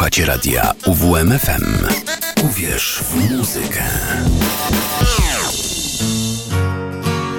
Słuchacie 0.00 0.26
radia 0.26 0.72
UWMFM. 0.86 1.86
Uwierz 2.44 3.00
w 3.02 3.30
muzykę. 3.36 3.82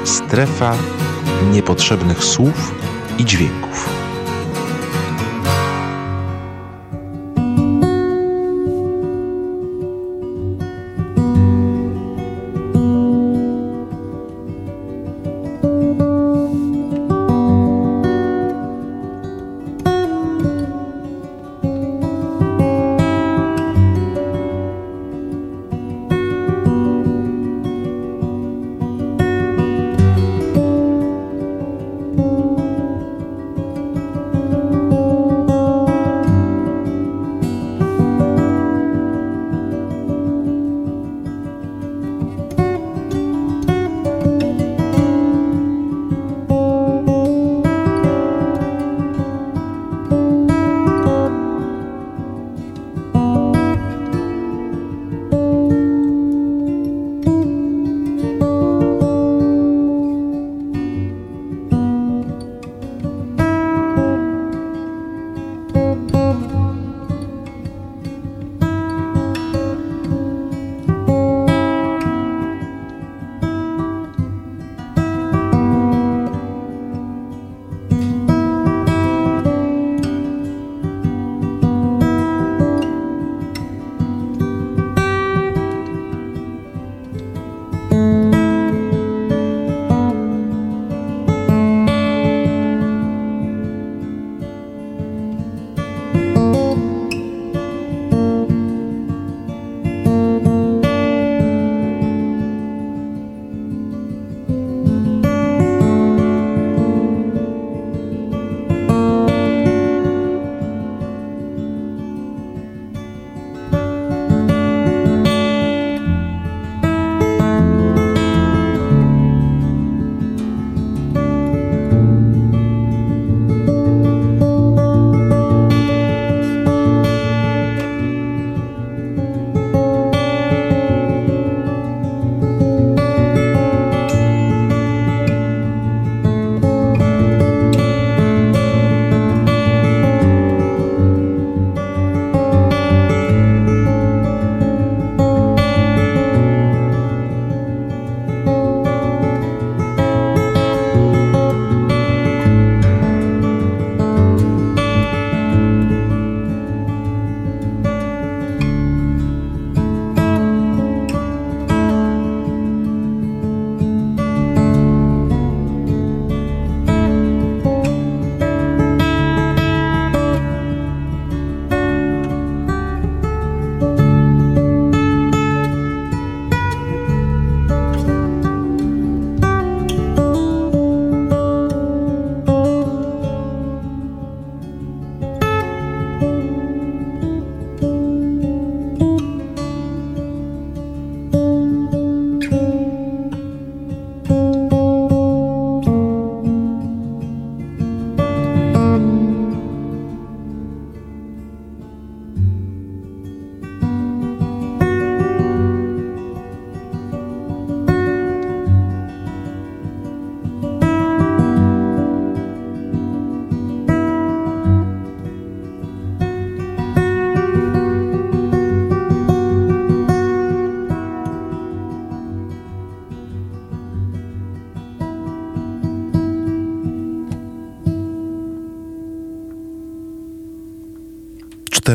Strefa 0.06 0.78
niepotrzebnych 1.52 2.24
słów 2.24 2.76
i 3.18 3.26
dźwięków. 3.26 4.01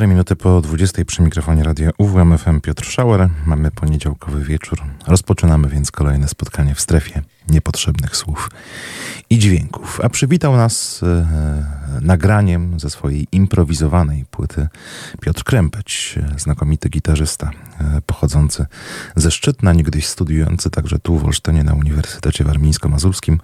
Minuty 0.04 0.36
po 0.36 0.60
20 0.60 1.04
przy 1.04 1.22
mikrofonie 1.22 1.64
radia 1.64 1.90
UWMFM 1.98 2.60
Piotr 2.60 2.84
Schauer. 2.84 3.28
Mamy 3.46 3.70
poniedziałkowy 3.70 4.44
wieczór. 4.44 4.78
Rozpoczynamy 5.06 5.68
więc 5.68 5.90
kolejne 5.90 6.28
spotkanie 6.28 6.74
w 6.74 6.80
strefie 6.80 7.22
niepotrzebnych 7.48 8.16
słów 8.16 8.50
i 9.30 9.38
dźwięków. 9.38 10.00
A 10.02 10.08
przywitał 10.08 10.56
nas 10.56 11.02
e, 11.02 11.76
nagraniem 12.00 12.80
ze 12.80 12.90
swojej 12.90 13.26
improwizowanej 13.32 14.24
płyty 14.30 14.68
Piotr 15.20 15.44
Krępeć, 15.44 16.18
znakomity 16.38 16.88
gitarzysta 16.88 17.50
e, 17.80 18.00
pochodzący 18.06 18.66
ze 19.16 19.30
Szczytna, 19.30 19.72
niegdyś 19.72 20.06
studiujący 20.06 20.70
także 20.70 20.98
tu 20.98 21.18
w 21.18 21.24
Olsztynie 21.24 21.64
na 21.64 21.74
Uniwersytecie 21.74 22.44
Warmińsko-Mazurskim. 22.44 23.38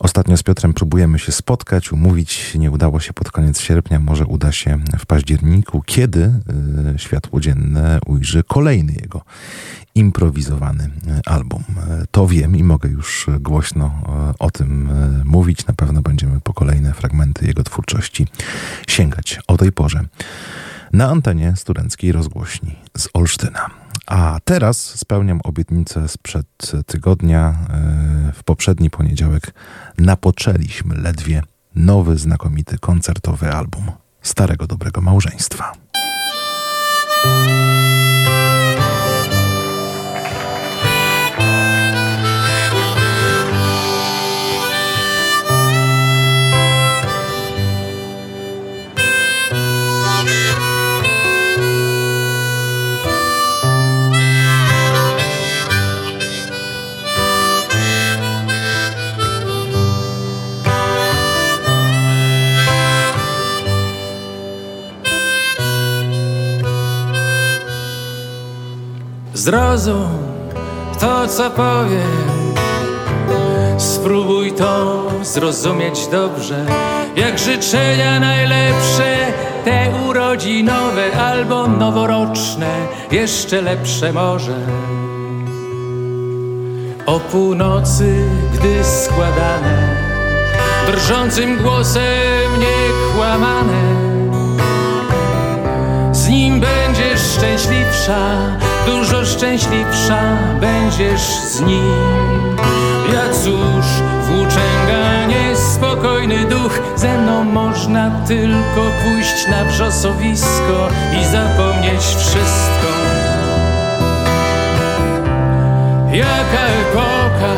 Ostatnio 0.00 0.36
z 0.36 0.42
Piotrem 0.42 0.74
próbujemy 0.74 1.18
się 1.18 1.32
spotkać, 1.32 1.92
umówić. 1.92 2.54
Nie 2.54 2.70
udało 2.70 3.00
się 3.00 3.12
pod 3.12 3.30
koniec 3.30 3.60
sierpnia, 3.60 4.00
może 4.00 4.26
uda 4.26 4.52
się 4.52 4.78
w 4.98 5.06
październiku, 5.06 5.82
kiedy 5.86 6.22
e, 6.94 6.98
światło 6.98 7.40
dzienne 7.40 7.98
ujrzy 8.06 8.42
kolejny 8.48 8.92
jego 8.92 9.22
improwizowany 10.00 10.84
e, 10.84 11.28
album. 11.28 11.64
E, 11.88 12.04
to 12.10 12.26
wiem 12.26 12.56
i 12.56 12.62
mogę 12.62 12.88
już 12.88 13.26
głośno 13.40 13.86
e, 13.86 14.34
o 14.38 14.50
tym 14.50 14.88
mówić. 15.24 15.66
Na 15.66 15.74
pewno 15.74 16.02
będziemy 16.02 16.40
po 16.40 16.54
kolejne 16.54 16.92
fragmenty 16.92 17.46
jego 17.46 17.62
twórczości 17.62 18.26
sięgać 18.88 19.40
o 19.46 19.56
tej 19.56 19.72
porze 19.72 20.04
na 20.92 21.08
antenie 21.08 21.56
studenckiej 21.56 22.12
rozgłośni 22.12 22.76
z 22.98 23.08
Olsztyna. 23.14 23.70
A 24.06 24.38
teraz 24.44 24.78
spełniam 24.78 25.40
obietnicę 25.44 26.08
sprzed 26.08 26.72
tygodnia. 26.86 27.54
W 28.34 28.44
poprzedni 28.44 28.90
poniedziałek 28.90 29.54
napoczęliśmy 29.98 30.94
ledwie 30.94 31.42
nowy, 31.74 32.18
znakomity 32.18 32.78
koncertowy 32.78 33.52
album 33.52 33.90
Starego 34.22 34.66
Dobrego 34.66 35.00
Małżeństwa. 35.00 35.72
Zrozum 69.40 70.08
to, 71.00 71.28
co 71.28 71.50
powiem. 71.50 72.30
Spróbuj 73.78 74.52
to 74.52 75.02
zrozumieć 75.22 76.06
dobrze, 76.06 76.66
jak 77.16 77.38
życzenia 77.38 78.20
najlepsze, 78.20 79.16
te 79.64 79.92
urodzinowe 80.08 81.20
albo 81.20 81.66
noworoczne, 81.66 82.74
jeszcze 83.10 83.62
lepsze 83.62 84.12
może. 84.12 84.56
O 87.06 87.20
północy, 87.20 88.24
gdy 88.54 88.84
składane, 88.84 89.96
drżącym 90.86 91.56
głosem 91.62 92.50
niekłamane, 92.60 93.82
z 96.12 96.28
nim 96.28 96.60
będziesz 96.60 97.20
szczęśliwsza 97.20 98.69
dużo 98.90 99.24
szczęśliwsza 99.24 100.20
będziesz 100.60 101.20
z 101.22 101.60
nim. 101.60 102.56
Ja 103.12 103.34
cóż, 103.34 103.86
włóczęga 104.26 105.26
niespokojny 105.26 106.44
duch, 106.44 106.80
ze 106.96 107.18
mną 107.18 107.44
można 107.44 108.10
tylko 108.26 108.82
pójść 109.04 109.48
na 109.50 109.64
wrzosowisko 109.64 110.88
i 111.20 111.24
zapomnieć 111.24 112.02
wszystko. 112.02 112.90
Jaka 116.12 116.62
epoka, 116.82 117.54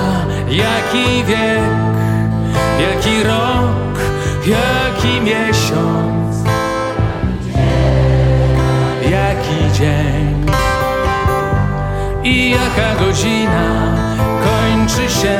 jaki 0.48 1.24
wiek, 1.24 1.62
jaki 2.80 3.22
rok, 3.22 3.98
jaki 4.46 5.20
miesiąc, 5.20 6.21
jaka 12.76 13.04
godzina 13.04 13.96
kończy 14.44 15.14
się, 15.14 15.38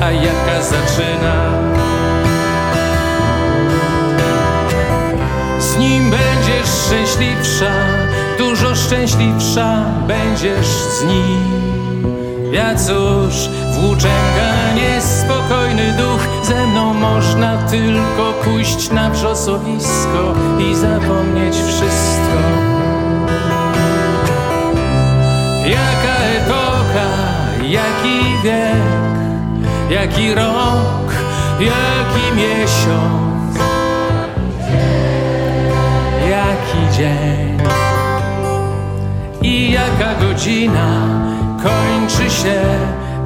a 0.00 0.10
jaka 0.10 0.62
zaczyna. 0.62 1.50
Z 5.58 5.78
nim 5.78 6.10
będziesz 6.10 6.68
szczęśliwsza, 6.86 7.72
dużo 8.38 8.74
szczęśliwsza 8.74 9.84
będziesz 10.06 10.66
z 10.66 11.04
nim. 11.04 11.66
Ja 12.52 12.74
cóż, 12.74 13.48
włóczęga 13.72 14.74
niespokojny 14.74 15.92
duch, 15.92 16.20
ze 16.42 16.66
mną 16.66 16.94
można 16.94 17.58
tylko 17.58 18.32
pójść 18.44 18.90
na 18.90 19.10
wrzosowisko 19.10 20.34
i 20.58 20.74
zapomnieć 20.74 21.56
wszystko. 21.56 21.95
Jaki 29.90 30.34
rok, 30.34 31.12
jaki 31.60 32.36
miesiąc, 32.36 33.58
jaki 36.30 36.96
dzień 36.96 37.58
i 39.42 39.72
jaka 39.72 40.14
godzina 40.20 40.88
kończy 41.62 42.30
się, 42.30 42.62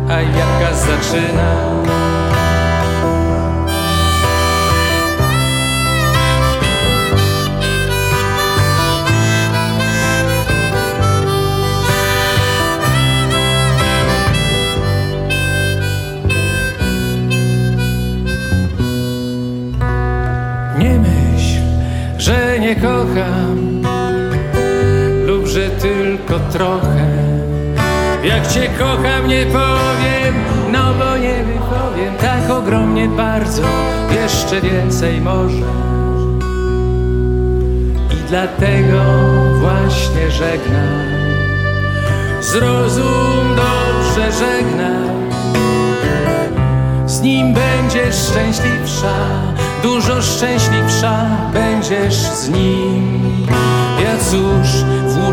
a 0.08 0.20
jaka 0.20 0.74
zaczyna. 0.74 1.70
Trochę. 26.52 27.10
Jak 28.24 28.46
cię 28.46 28.68
kocham 28.78 29.28
nie 29.28 29.46
powiem, 29.46 30.34
no 30.72 30.94
bo 30.98 31.16
nie 31.16 31.44
wypowiem 31.44 32.14
tak 32.20 32.50
ogromnie 32.50 33.08
bardzo, 33.08 33.62
jeszcze 34.10 34.60
więcej 34.60 35.20
może. 35.20 35.66
I 38.10 38.28
dlatego 38.28 39.02
właśnie 39.60 40.30
żegnam, 40.30 41.06
zrozum 42.40 43.56
dobrze 43.56 44.32
żegnam. 44.32 45.30
Z 47.06 47.20
nim 47.20 47.54
będziesz 47.54 48.16
szczęśliwsza, 48.16 49.14
dużo 49.82 50.22
szczęśliwsza 50.22 51.26
będziesz 51.52 52.14
z 52.14 52.48
nim. 52.48 53.46
Ja 54.04 54.18
cóż, 54.30 54.84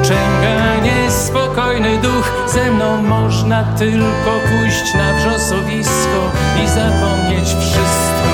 włóczęga 0.07 0.77
niespokojny 0.83 1.97
duch, 1.97 2.31
ze 2.47 2.71
mną 2.71 3.01
można 3.01 3.63
tylko 3.63 4.31
pójść 4.49 4.93
na 4.93 5.13
wrzosowisko 5.13 6.31
i 6.63 6.67
zapomnieć 6.67 7.47
wszystko. 7.47 8.27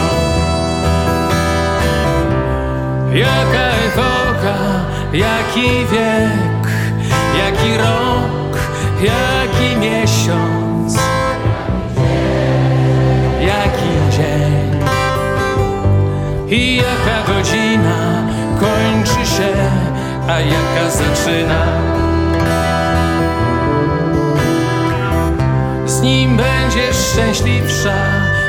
Jaka 3.14 3.66
epoka, 3.86 4.56
jaki 5.14 5.70
wiek, 5.92 6.68
jaki 7.38 7.78
rok, 7.78 8.58
jaki 9.02 9.78
miesiąc, 9.78 10.98
jaki 13.42 14.18
dzień. 14.18 14.84
I 16.50 16.76
jaka 16.76 17.34
godzina 17.34 18.24
kończy 18.60 19.32
się, 19.32 19.83
a 20.28 20.40
jaka 20.40 20.90
zaczyna. 20.90 21.66
Z 25.86 26.02
nim 26.02 26.38
będziesz 26.38 26.96
szczęśliwsza, 27.12 27.94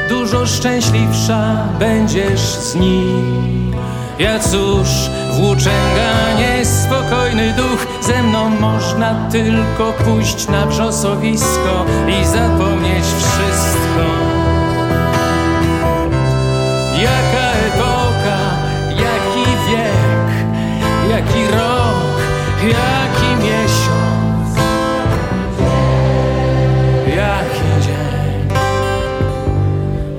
dużo 0.08 0.46
szczęśliwsza 0.46 1.68
będziesz 1.78 2.40
z 2.40 2.74
nim. 2.74 3.74
Ja 4.18 4.38
cóż, 4.38 4.88
włóczęga 5.36 6.12
niespokojny 6.38 7.52
duch, 7.52 7.86
ze 8.02 8.22
mną 8.22 8.50
można 8.50 9.28
tylko 9.30 9.92
pójść 9.92 10.48
na 10.48 10.66
wrzosowisko 10.66 11.84
i 12.08 12.26
zapomnieć 12.26 13.04
wszystko. 13.04 14.04
Jaka 17.02 17.33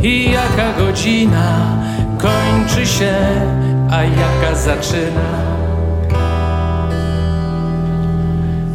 i 0.06 0.32
jaka 0.32 0.74
godzina 0.78 1.78
kończy 2.18 2.86
się, 2.86 3.16
a 3.92 4.04
jaka 4.04 4.56
zaczyna. 4.56 5.56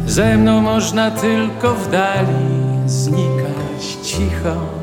Ze 0.05 0.37
mną 0.37 0.61
można 0.61 1.11
tylko 1.11 1.73
w 1.73 1.91
dali 1.91 2.47
znikać 2.85 3.97
cicho. 4.03 4.80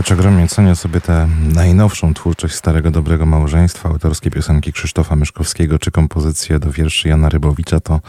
Choć 0.00 0.12
ogromnie 0.12 0.48
cenię 0.48 0.76
sobie 0.76 1.00
tę 1.00 1.28
najnowszą 1.54 2.14
twórczość 2.14 2.54
Starego 2.54 2.90
Dobrego 2.90 3.26
Małżeństwa, 3.26 3.88
autorskie 3.88 4.30
piosenki 4.30 4.72
Krzysztofa 4.72 5.16
Myszkowskiego 5.16 5.78
czy 5.78 5.90
kompozycje 5.90 6.58
do 6.58 6.70
wierszy 6.72 7.08
Jana 7.08 7.28
Rybowicza, 7.28 7.80
to 7.80 8.00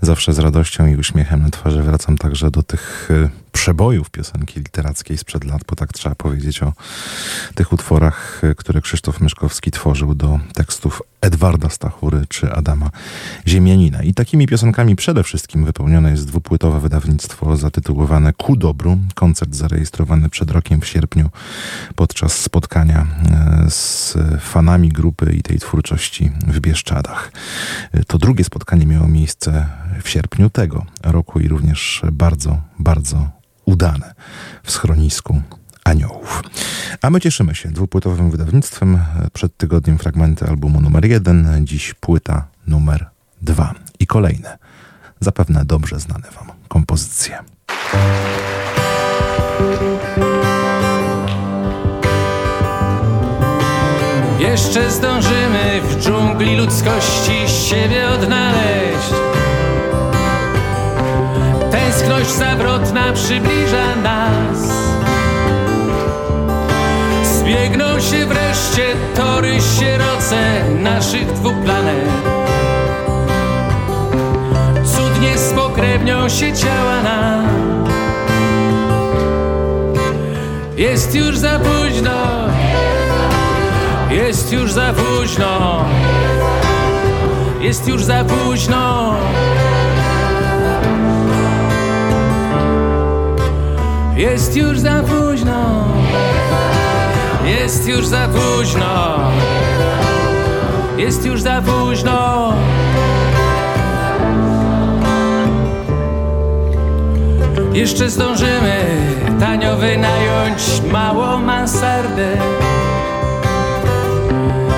zawsze 0.00 0.32
z 0.32 0.38
radością 0.38 0.86
i 0.86 0.96
uśmiechem 0.96 1.42
na 1.42 1.50
twarzy 1.50 1.82
wracam 1.82 2.16
także 2.18 2.50
do 2.50 2.62
tych 2.62 3.08
y, 3.10 3.30
przebojów 3.52 4.10
piosenki 4.10 4.60
literackiej 4.60 5.18
sprzed 5.18 5.44
lat, 5.44 5.62
bo 5.68 5.76
tak 5.76 5.92
trzeba 5.92 6.14
powiedzieć 6.14 6.62
o 6.62 6.72
tych 7.54 7.72
utworach, 7.72 8.44
y, 8.44 8.54
które 8.54 8.80
Krzysztof 8.80 9.20
Myszkowski 9.20 9.70
tworzył 9.70 10.14
do 10.14 10.38
tekstów 10.54 11.02
Edwarda 11.24 11.68
Stachury 11.68 12.26
czy 12.28 12.52
Adama 12.52 12.90
Ziemianina. 13.46 14.02
I 14.02 14.14
takimi 14.14 14.46
piosenkami 14.46 14.96
przede 14.96 15.22
wszystkim 15.22 15.64
wypełnione 15.64 16.10
jest 16.10 16.26
dwupłytowe 16.26 16.80
wydawnictwo 16.80 17.56
zatytułowane 17.56 18.32
Ku 18.32 18.56
Dobru. 18.56 18.98
Koncert 19.14 19.54
zarejestrowany 19.54 20.28
przed 20.28 20.50
rokiem 20.50 20.80
w 20.80 20.86
sierpniu 20.86 21.30
podczas 21.94 22.40
spotkania 22.40 23.06
e, 23.30 23.70
z 23.70 24.16
fanami 24.40 24.88
grupy 24.88 25.32
i 25.32 25.42
tej 25.42 25.58
twórczości 25.58 26.30
w 26.46 26.60
Bieszczadach. 26.60 27.32
E, 27.92 28.04
to 28.04 28.18
drugie 28.18 28.44
spotkanie 28.44 28.86
miało 28.86 29.08
miejsce 29.08 29.66
w 30.02 30.08
sierpniu 30.08 30.50
tego 30.50 30.86
roku 31.02 31.40
i 31.40 31.48
również 31.48 32.02
bardzo, 32.12 32.60
bardzo 32.78 33.30
udane 33.64 34.14
w 34.62 34.70
schronisku 34.70 35.42
aniołów. 35.84 36.42
A 37.02 37.10
my 37.10 37.20
cieszymy 37.20 37.54
się 37.54 37.68
dwupłytowym 37.68 38.30
wydawnictwem. 38.30 38.98
Przed 39.32 39.56
tygodniem 39.56 39.98
fragmenty 39.98 40.46
albumu 40.46 40.80
numer 40.80 41.04
jeden, 41.04 41.66
dziś 41.66 41.94
płyta 41.94 42.46
numer 42.66 43.06
dwa 43.42 43.74
i 43.98 44.06
kolejne, 44.06 44.58
zapewne 45.20 45.64
dobrze 45.64 46.00
znane 46.00 46.28
Wam 46.30 46.52
kompozycje. 46.68 47.38
Jeszcze 54.38 54.90
zdążymy 54.90 55.80
w 55.82 56.02
dżungli 56.02 56.56
ludzkości 56.56 57.48
siebie 57.68 58.08
odnaleźć. 58.08 59.10
Tęskność 61.70 62.30
zawrotna 62.30 63.12
przybliża 63.12 63.96
nas. 63.96 64.73
Zbiegną 67.64 68.00
się 68.00 68.26
wreszcie 68.26 68.82
tory 69.16 69.58
sieroce 69.80 70.64
naszych 70.82 71.32
dwóch 71.32 71.54
planet. 71.64 72.08
Cudnie 74.84 75.38
spokrewnią 75.38 76.28
się 76.28 76.52
ciała 76.52 77.02
nam. 77.02 77.46
Jest 80.76 81.14
już 81.14 81.38
za 81.38 81.58
późno. 81.58 82.48
Jest 84.10 84.52
już 84.52 84.72
za 84.72 84.92
późno. 84.92 85.84
Jest 87.60 87.88
już 87.88 88.04
za 88.04 88.24
późno. 88.24 89.14
Jest 94.16 94.56
już 94.56 94.78
za 94.78 95.02
późno. 95.02 95.23
Jest 97.44 97.88
już 97.88 98.06
za 98.06 98.28
późno. 98.28 99.18
Jest 100.96 101.26
już 101.26 101.42
za 101.42 101.62
późno. 101.62 102.52
Jeszcze 107.72 108.10
zdążymy 108.10 108.76
tanio 109.40 109.76
wynająć 109.76 110.62
małą 110.92 111.38
mansardę 111.38 112.36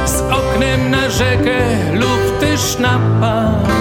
z 0.07 0.21
oknem 0.21 0.91
na 0.91 1.11
rzekę 1.11 1.59
lub 1.93 2.39
też 2.41 2.79
na 2.79 3.01
park. 3.21 3.73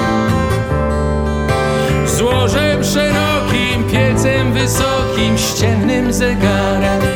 Złożem 2.06 2.84
szerokim, 2.84 3.84
piecem 3.92 4.54
wysokim, 4.54 5.38
ściennym 5.38 6.14
zegarem. 6.14 7.15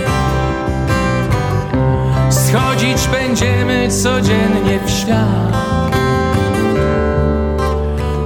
Schodzić 2.80 3.08
będziemy 3.08 3.90
codziennie 3.90 4.80
w 4.86 4.90
świat. 4.90 5.98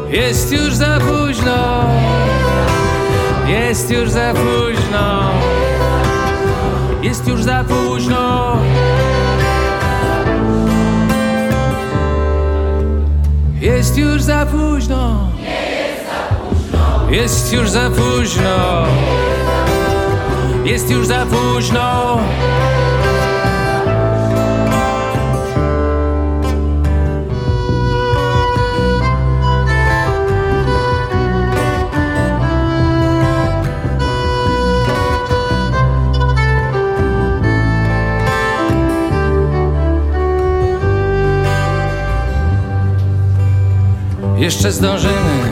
Jest 0.10 0.52
już 0.52 0.76
za 0.76 1.00
późno, 1.00 1.84
jest 3.48 3.92
już 3.92 4.10
za 4.10 4.34
późno, 4.34 5.30
jest 7.02 7.28
już 7.28 7.44
za 7.44 7.64
późno. 7.64 8.58
Jest 13.62 13.98
już 13.98 14.22
za 14.22 14.46
późno. 14.46 15.28
Jest 17.10 17.54
już 17.54 17.70
za 17.70 17.90
późno. 17.90 18.86
Jest 20.66 20.92
już 20.92 21.08
za 21.08 21.26
późno. 21.26 22.18
Jeszcze 44.44 44.72
zdążymy 44.72 45.52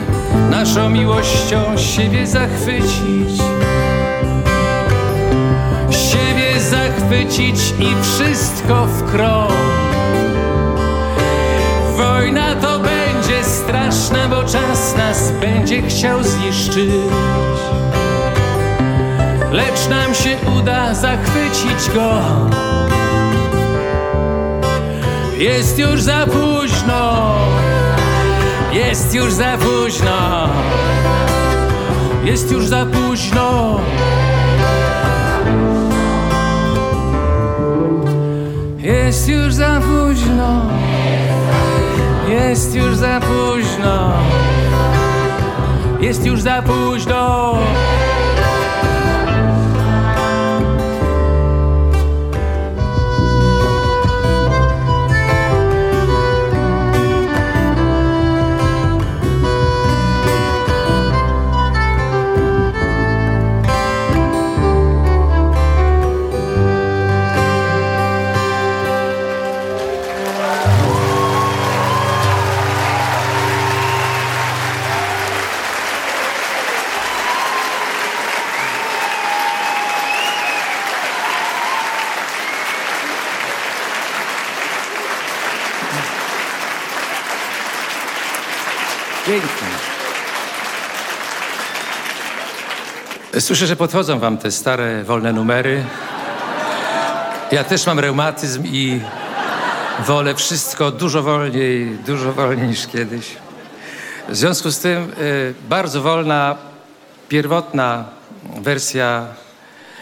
naszą 0.50 0.90
miłością 0.90 1.78
siebie 1.78 2.26
zachwycić. 2.26 3.42
Siebie 5.90 6.60
zachwycić 6.60 7.56
i 7.78 8.02
wszystko 8.02 8.86
w 8.86 9.12
krok. 9.12 9.52
Wojna 11.96 12.54
to 12.54 12.78
będzie 12.78 13.44
straszna, 13.44 14.28
bo 14.28 14.42
czas 14.42 14.96
nas 14.96 15.32
będzie 15.40 15.82
chciał 15.82 16.22
zniszczyć. 16.24 16.90
Lecz 19.52 19.88
nam 19.90 20.14
się 20.14 20.36
uda 20.58 20.94
zachwycić 20.94 21.94
go. 21.94 22.22
Jest 25.38 25.78
już 25.78 26.02
za 26.02 26.26
późno. 26.26 27.71
Jest 28.72 29.14
już 29.14 29.32
za 29.32 29.58
późno. 29.58 30.48
Jest 32.24 32.52
już 32.52 32.66
za 32.66 32.86
późno. 32.86 33.80
Jest 38.78 39.28
już 39.28 39.54
za 39.54 39.80
późno. 39.80 40.62
Jest 42.28 42.74
już 42.74 42.96
za 42.96 43.20
późno. 43.20 44.12
Jest 46.00 46.26
już 46.26 46.40
za 46.40 46.62
późno. 46.62 47.54
Pięknie. 89.26 89.68
Słyszę, 93.40 93.66
że 93.66 93.76
podchodzą 93.76 94.18
wam 94.18 94.38
te 94.38 94.50
stare, 94.50 95.04
wolne 95.04 95.32
numery. 95.32 95.84
Ja 97.52 97.64
też 97.64 97.86
mam 97.86 97.98
reumatyzm 97.98 98.62
i 98.66 99.00
wolę 100.06 100.34
wszystko 100.34 100.90
dużo 100.90 101.22
wolniej, 101.22 101.98
dużo 102.06 102.32
wolniej 102.32 102.68
niż 102.68 102.86
kiedyś. 102.86 103.36
W 104.28 104.36
związku 104.36 104.70
z 104.70 104.78
tym 104.78 105.12
y, 105.20 105.54
bardzo 105.68 106.02
wolna, 106.02 106.56
pierwotna 107.28 108.04
wersja 108.60 109.26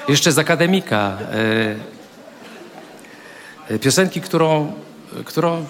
jeszcze 0.08 0.32
z 0.32 0.38
akademika. 0.38 1.18
E, 3.70 3.78
piosenki, 3.78 4.20
którą, 4.20 4.72
którą, 5.24 5.56
e, 5.56 5.64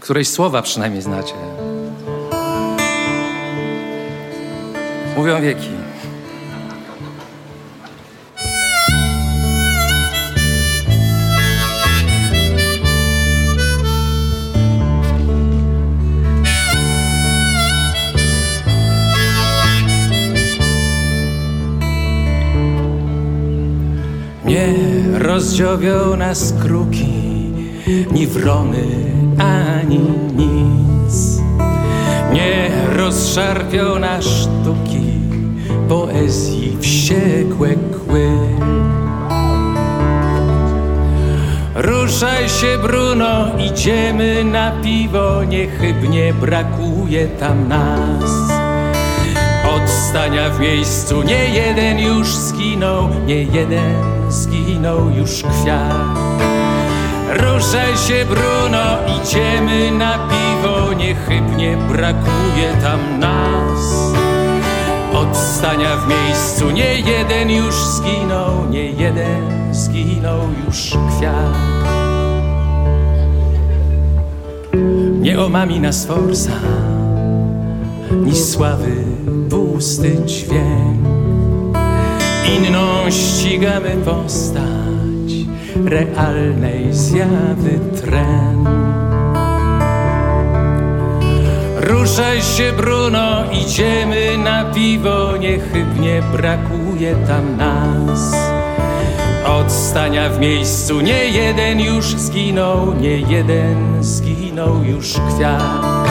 której 0.00 0.24
słowa 0.24 0.62
przynajmniej 0.62 1.02
znacie. 1.02 1.34
Mówią 5.16 5.40
wieki. 5.40 5.68
Nie 24.44 24.74
rozdziobią 25.18 26.16
nas 26.16 26.54
kruki, 26.62 27.06
ni 28.12 28.26
wrony, 28.26 28.84
ani 29.38 30.00
nic. 30.36 30.81
Nie 32.32 32.70
rozszarpią 32.96 33.98
nas 33.98 34.24
sztuki, 34.24 35.12
poezji 35.88 36.76
wściekłe 36.80 37.68
kły. 37.68 38.30
Ruszaj 41.74 42.48
się, 42.48 42.78
Bruno, 42.82 43.58
idziemy 43.58 44.44
na 44.44 44.70
piwo, 44.70 45.44
niechybnie 45.44 46.34
brakuje 46.34 47.26
tam 47.26 47.68
nas. 47.68 48.30
Od 49.74 49.90
stania 49.90 50.50
w 50.50 50.60
miejscu 50.60 51.22
nie 51.22 51.48
jeden 51.48 51.98
już 51.98 52.28
skinął, 52.28 53.08
nie 53.26 53.42
jeden 53.42 53.94
zginął 54.28 55.10
już 55.10 55.42
kwiat. 55.42 56.21
Ruszaj 57.32 57.96
się, 57.96 58.24
Bruno, 58.24 58.98
idziemy 59.22 59.90
na 59.90 60.18
piwo, 60.18 60.92
niechybnie 60.92 61.76
brakuje 61.76 62.74
tam 62.82 63.20
nas. 63.20 64.12
Od 65.12 65.36
stania 65.36 65.96
w 65.96 66.08
miejscu 66.08 66.70
nie 66.70 66.94
jeden 66.94 67.50
już 67.50 67.74
zginął, 67.74 68.68
nie 68.70 68.90
jeden 68.90 69.74
zginął 69.74 70.38
już 70.66 70.90
kwiat. 70.90 71.82
Nie 75.20 75.40
omami 75.40 75.80
nas 75.80 76.06
forsa, 76.06 76.60
ni 78.10 78.36
sławy 78.36 79.04
pusty 79.50 80.16
dźwięk. 80.24 81.06
Inną 82.56 83.10
ścigamy 83.10 83.96
postać 84.04 84.81
realnej 85.84 86.94
zjawy 86.94 87.78
tren. 88.00 88.64
Ruszaj 91.76 92.42
się, 92.42 92.72
Bruno, 92.76 93.44
idziemy 93.52 94.38
na 94.38 94.64
piwo, 94.64 95.36
niechybnie 95.36 96.22
brakuje 96.32 97.14
tam 97.26 97.56
nas. 97.56 98.36
Od 99.46 99.72
stania 99.72 100.28
w 100.28 100.40
miejscu 100.40 101.00
nie 101.00 101.24
jeden 101.24 101.80
już 101.80 102.04
zginął, 102.04 102.94
nie 102.94 103.18
jeden 103.18 104.04
zginął 104.04 104.84
już 104.84 105.12
kwiat. 105.12 106.08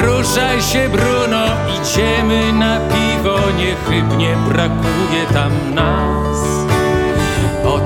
Ruszaj 0.00 0.62
się, 0.62 0.88
Bruno, 0.88 1.44
idziemy 1.80 2.52
na 2.52 2.80
piwo, 2.80 3.38
niechybnie 3.58 4.36
brakuje 4.48 5.26
tam 5.32 5.74
nas. 5.74 6.71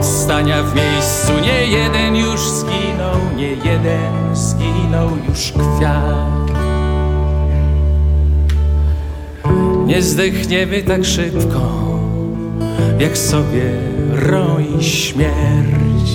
Od 0.07 0.13
stania 0.13 0.63
w 0.63 0.75
miejscu 0.75 1.33
nie 1.43 1.67
jeden 1.67 2.17
już 2.17 2.41
zginął, 2.41 3.37
nie 3.37 3.51
jeden 3.51 4.37
zginął 4.37 5.11
już 5.29 5.53
kwiat. 5.53 6.51
Nie 9.87 10.03
zdechniemy 10.03 10.83
tak 10.83 11.05
szybko, 11.05 11.71
jak 12.99 13.19
sobie 13.19 13.73
roi 14.13 14.83
śmierć. 14.83 16.09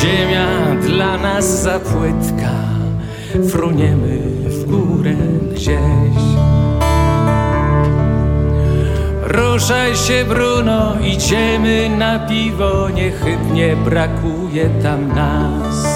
Ziemia 0.00 0.74
dla 0.86 1.18
nas 1.18 1.62
za 1.62 1.80
płytka, 1.80 2.52
fruniemy 3.48 4.18
w 4.44 4.64
górę 4.64 5.16
gdzieś. 5.54 6.22
Ruszaj 9.28 9.96
się, 9.96 10.24
Bruno, 10.24 10.96
idziemy 11.00 11.88
na 11.88 12.18
piwo, 12.18 12.88
niechybnie 12.90 13.76
brakuje 13.76 14.70
tam 14.82 15.08
nas. 15.08 15.86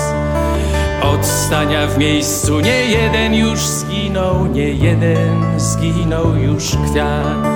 Od 1.02 1.26
stania 1.26 1.86
w 1.86 1.98
miejscu 1.98 2.60
nie 2.60 2.86
jeden 2.86 3.34
już 3.34 3.58
zginął, 3.58 4.46
nie 4.46 4.68
jeden 4.68 5.60
zginął 5.60 6.36
już 6.36 6.64
kwiat. 6.64 7.46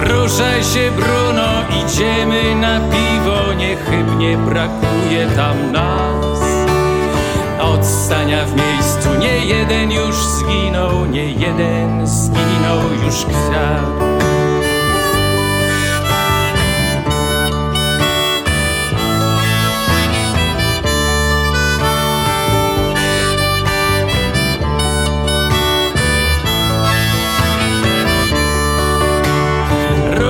Ruszaj 0.00 0.64
się, 0.64 0.90
Bruno, 0.96 1.48
idziemy 1.84 2.54
na 2.54 2.80
piwo, 2.80 3.54
niechybnie 3.54 4.36
brakuje 4.36 5.26
tam 5.36 5.72
nas. 5.72 6.40
Od 7.60 7.86
stania 7.86 8.44
w 8.44 8.56
miejscu 8.56 9.08
nie 9.20 9.46
jeden 9.46 9.92
już 9.92 10.16
zginął, 10.16 11.06
nie 11.06 11.32
jeden 11.32 12.06
zginął 12.06 12.80
już 13.04 13.14
kwiat. 13.24 14.17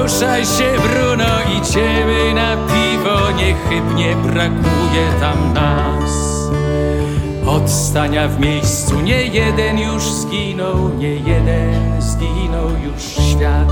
Ruszaj 0.09 0.47
się, 0.47 0.73
Bruno, 0.89 1.25
idziemy 1.61 2.35
na 2.35 2.57
piwo, 2.57 3.31
niechybnie 3.37 4.17
brakuje 4.17 5.07
tam 5.21 5.55
nas. 5.55 6.11
Od 7.47 7.71
stania 7.71 8.29
w 8.29 8.41
miejscu 8.41 9.01
nie 9.01 9.23
jeden 9.23 9.79
już 9.79 10.03
zginął, 10.03 10.95
nie 10.99 11.15
jeden 11.15 12.03
zginął 12.03 12.69
już 12.85 13.03
świat. 13.03 13.69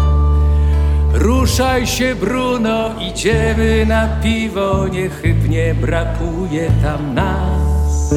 Ruszaj 1.12 1.87
się, 1.87 2.14
Bruno, 2.14 2.90
idziemy 3.01 3.87
na 3.87 4.09
piwo, 4.22 4.88
niechybnie 4.88 5.75
brakuje 5.75 6.70
tam 6.83 7.14
nas. 7.14 8.14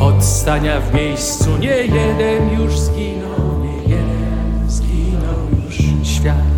Od 0.00 0.24
stania 0.24 0.80
w 0.80 0.94
miejscu 0.94 1.56
nie 1.60 1.76
jeden 1.76 2.60
już 2.60 2.78
zginął, 2.78 3.64
nie 3.64 3.94
jeden 3.94 4.68
zginął 4.68 5.64
już 5.64 5.74
świat. 6.08 6.53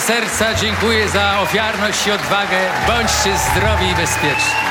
Serca 0.00 0.54
dziękuję 0.54 1.08
za 1.08 1.40
ofiarność 1.40 2.06
i 2.06 2.12
odwagę. 2.12 2.58
Bądźcie 2.86 3.38
zdrowi 3.38 3.90
i 3.90 3.94
bezpieczni. 3.94 4.69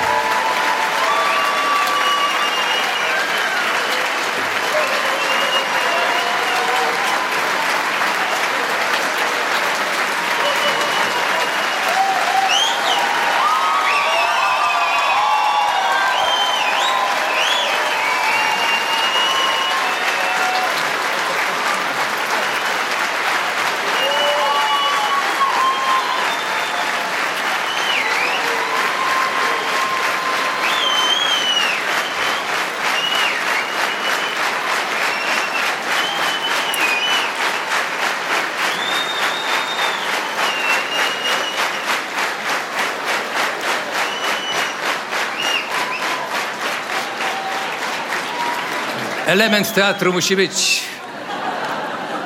Element 49.29 49.73
teatru 49.73 50.13
musi 50.13 50.35
być. 50.35 50.81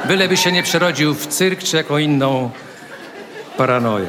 Byleby 0.06 0.38
się 0.38 0.52
nie 0.52 0.64
przerodził 0.64 1.14
w 1.14 1.28
cyrk 1.28 1.64
czy 1.64 1.78
jaką 1.78 1.98
inną 1.98 2.50
paranoję. 3.58 4.08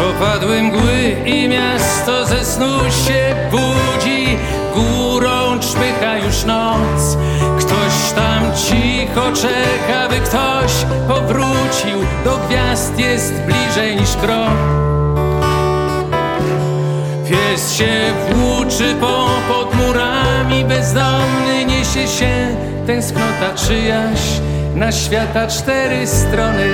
Opadły 0.00 0.62
mgły 0.62 0.93
snu 2.54 2.78
się 3.06 3.34
budzi 3.50 4.38
Górą 4.74 5.58
czmycha 5.60 6.18
już 6.18 6.44
noc. 6.44 7.16
Ktoś 7.58 8.12
tam 8.14 8.42
cicho 8.56 9.32
czeka, 9.32 10.08
by 10.08 10.20
ktoś 10.20 10.72
powrócił. 11.08 11.98
Do 12.24 12.38
gwiazd 12.48 12.98
jest 12.98 13.32
bliżej 13.34 13.96
niż 13.96 14.16
krok. 14.16 14.58
Pies 17.28 17.72
się 17.72 18.12
włóczy 18.30 18.94
po 19.00 19.28
pod 19.48 19.74
murami 19.74 20.64
Bezdomny 20.64 21.64
niesie 21.66 22.08
się 22.08 22.56
tęsknota 22.86 23.54
czyjaś. 23.54 24.20
Na 24.74 24.92
świata 24.92 25.46
cztery 25.46 26.06
strony 26.06 26.68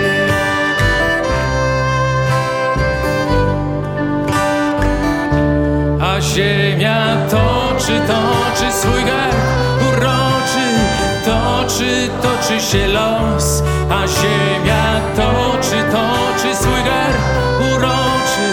A 6.20 6.22
ziemia 6.22 7.16
toczy, 7.30 8.00
toczy 8.06 8.72
swój 8.72 9.04
garb 9.04 9.34
uroczy 9.88 10.68
Toczy, 11.24 12.08
toczy 12.22 12.60
się 12.60 12.86
los. 12.86 13.62
A 13.90 14.06
ziemia 14.06 15.00
toczy, 15.16 15.84
toczy 15.92 16.56
swój 16.56 16.82
garb 16.84 17.16
uroczy 17.72 18.48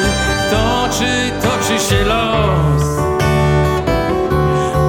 Toczy, 0.49 1.31
toczy 1.41 1.79
się 1.89 2.03
los. 2.05 2.83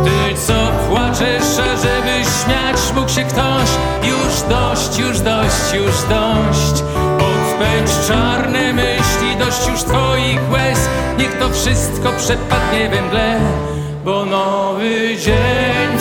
Ty 0.04 0.40
co 0.46 0.88
płaczesz, 0.88 1.56
żeby 1.82 2.24
śmiać 2.24 2.94
mógł 2.94 3.10
się 3.10 3.24
ktoś? 3.24 3.68
Już 4.02 4.42
dość, 4.48 4.98
już 4.98 5.20
dość, 5.20 5.74
już 5.74 5.94
dość. 6.08 6.82
Odpędź 7.16 8.08
czarne 8.08 8.72
myśli, 8.72 8.97
dość 9.38 9.68
już 9.68 9.82
twoich 9.82 10.50
łez. 10.50 10.88
Niech 11.18 11.38
to 11.38 11.50
wszystko 11.50 12.12
przepadnie 12.12 12.88
we 12.88 13.02
mgle 13.02 13.40
Bo 14.04 14.24
nowy 14.24 15.16
dzień 15.16 15.97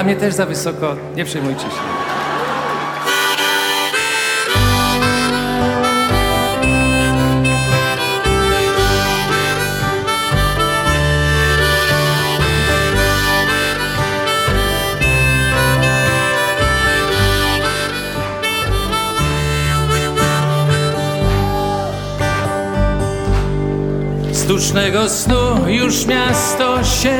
Dla 0.00 0.04
mnie 0.04 0.16
też 0.16 0.34
za 0.34 0.46
wysoko, 0.46 0.96
nie 1.16 1.24
przejmujcie 1.24 1.60
się. 1.62 2.09
Z 24.50 24.52
tucznego 24.52 25.08
snu 25.08 25.68
już 25.68 26.06
miasto 26.06 26.84
się 26.84 27.16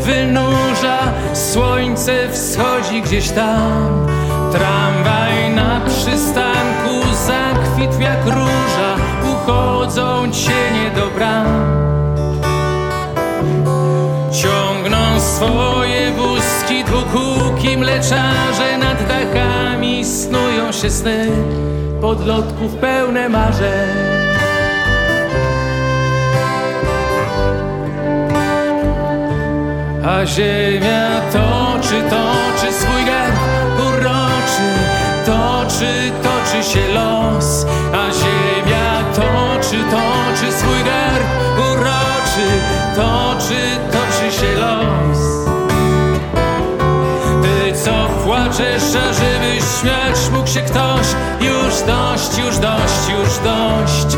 wynurza. 0.00 0.98
Słońce 1.34 2.28
wschodzi 2.32 3.02
gdzieś 3.02 3.30
tam. 3.30 4.06
Tramwaj 4.52 5.54
na 5.54 5.80
przystanku 5.86 7.16
zakwitł 7.26 8.00
jak 8.00 8.24
róża. 8.24 8.96
Uchodzą 9.32 10.30
cienie 10.32 10.90
do 10.96 11.06
bram. 11.06 11.46
Ciągną 14.32 15.20
swoje 15.20 16.12
wózki 16.12 16.84
dwukółki 16.84 17.76
mleczarze. 17.76 18.78
Nad 18.78 19.08
dachami 19.08 20.04
snują 20.04 20.72
się 20.72 20.90
sny 20.90 21.26
Podlotków 22.00 22.74
pełne 22.74 23.28
marzeń 23.28 24.27
A 30.18 30.26
ziemia 30.26 31.20
toczy, 31.32 32.02
toczy 32.10 32.72
swój 32.72 33.04
garb 33.04 33.36
uroczy 33.86 34.70
Toczy, 35.26 36.12
toczy 36.22 36.70
się 36.70 36.88
los 36.94 37.66
A 37.92 38.12
ziemia 38.12 39.04
toczy, 39.14 39.76
toczy 39.90 40.52
swój 40.52 40.84
garb 40.84 41.26
uroczy 41.70 42.48
Toczy, 42.96 43.60
toczy 43.92 44.36
się 44.40 44.54
los. 44.54 45.18
Ty 47.42 47.72
co 47.84 48.08
płaczesz, 48.24 48.82
żeby 48.92 49.60
śmiać 49.80 50.30
mógł 50.32 50.48
się 50.48 50.60
ktoś? 50.60 51.06
Już 51.40 51.82
dość, 51.86 52.38
już 52.38 52.58
dość, 52.58 53.08
już 53.08 53.38
dość. 53.38 54.16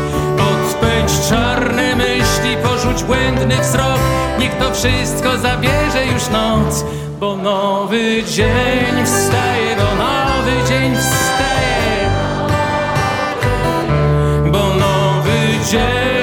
Odpędź 0.51 1.29
czarne 1.29 1.95
myśli, 1.95 2.57
porzuć 2.63 3.03
błędny 3.03 3.61
wzrok 3.61 3.99
Niech 4.41 4.57
to 4.57 4.73
wszystko 4.73 5.37
zabierze 5.37 6.05
już 6.13 6.29
noc 6.29 6.85
Bo 7.19 7.35
nowy 7.35 8.23
dzień 8.23 9.05
wstaje, 9.05 9.75
bo 9.75 9.95
nowy 9.95 10.67
dzień 10.69 10.97
wstaje. 10.97 12.11
Bo 14.51 14.73
nowy 14.73 15.65
dzień 15.71 16.20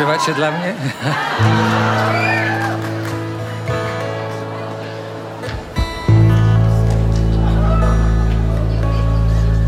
zaśpiewacie 0.00 0.34
dla 0.34 0.50
mnie? 0.50 0.74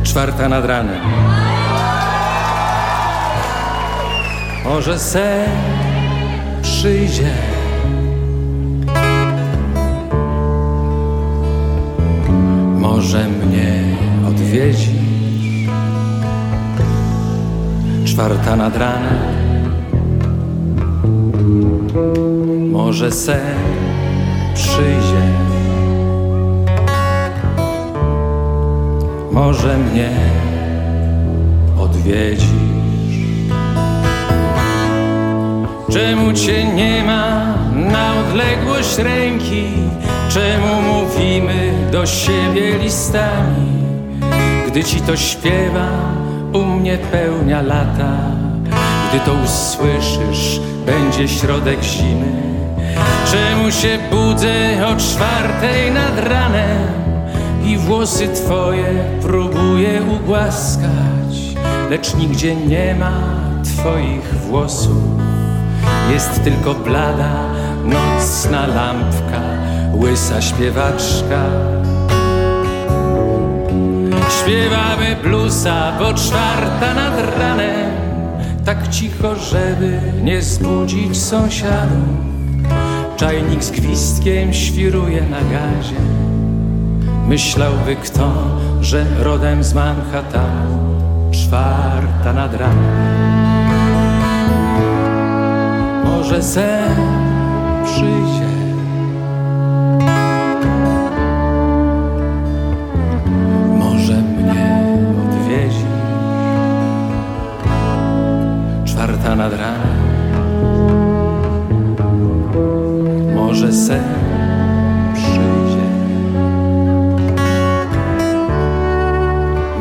Czwarta 0.02 0.48
nad 0.48 0.64
ranem. 0.64 1.00
Może 4.64 4.98
sen 4.98 5.50
przyjdzie. 6.62 7.30
Może 12.78 13.28
mnie 13.28 13.82
odwiedzi. 14.28 15.02
Czwarta 18.04 18.56
nad 18.56 18.76
ranem 18.76 19.31
Może 22.92 23.12
sen 23.12 23.56
przyjdzie. 24.54 25.22
Może 29.30 29.78
mnie 29.78 30.10
odwiedzisz. 31.78 32.46
Czemu 35.92 36.32
cię 36.32 36.64
nie 36.64 37.04
ma 37.04 37.54
na 37.74 38.14
odległość 38.20 38.98
ręki? 38.98 39.64
Czemu 40.28 40.82
mówimy 40.82 41.88
do 41.92 42.06
siebie 42.06 42.78
listami? 42.78 43.72
Gdy 44.66 44.84
ci 44.84 45.00
to 45.00 45.16
śpiewa, 45.16 45.88
u 46.52 46.64
mnie 46.64 46.98
pełnia 46.98 47.62
lata. 47.62 48.16
Gdy 49.08 49.20
to 49.20 49.32
usłyszysz, 49.44 50.60
będzie 50.86 51.28
środek 51.28 51.82
zimy. 51.82 52.51
Czemu 53.30 53.70
się 53.70 53.98
budzę 54.10 54.86
o 54.86 54.96
czwartej 54.96 55.90
nad 55.90 56.18
ranem 56.18 56.88
i 57.64 57.76
włosy 57.76 58.28
twoje 58.28 59.04
próbuję 59.22 60.02
ugłaskać, 60.02 61.56
lecz 61.90 62.14
nigdzie 62.14 62.56
nie 62.56 62.94
ma 62.94 63.12
twoich 63.64 64.34
włosów. 64.34 65.02
Jest 66.12 66.44
tylko 66.44 66.74
blada, 66.74 67.32
nocna 67.84 68.66
lampka, 68.66 69.42
łysa 69.94 70.42
śpiewaczka. 70.42 71.42
Śpiewamy 74.40 75.16
bluesa, 75.22 75.92
bo 75.98 76.14
czwarta 76.14 76.94
nad 76.94 77.38
ranem, 77.38 77.90
tak 78.64 78.88
cicho, 78.88 79.36
żeby 79.36 80.00
nie 80.22 80.42
zbudzić 80.42 81.22
sąsiadów. 81.22 82.31
Czajnik 83.22 83.64
z 83.64 83.70
gwizdkiem 83.70 84.54
świruje 84.54 85.22
na 85.22 85.40
gazie. 85.40 85.94
Myślałby 87.28 87.96
kto, 87.96 88.32
że 88.80 89.06
rodem 89.18 89.64
z 89.64 89.74
Manhattanu, 89.74 91.00
czwarta 91.30 92.32
nad 92.32 92.54
ranem. 92.54 92.94
Może 96.04 96.42
sen 96.42 96.96
przyjdzie. 97.84 98.41
Może 113.72 113.84
sen 113.84 114.04
przyjdzie. 115.14 115.86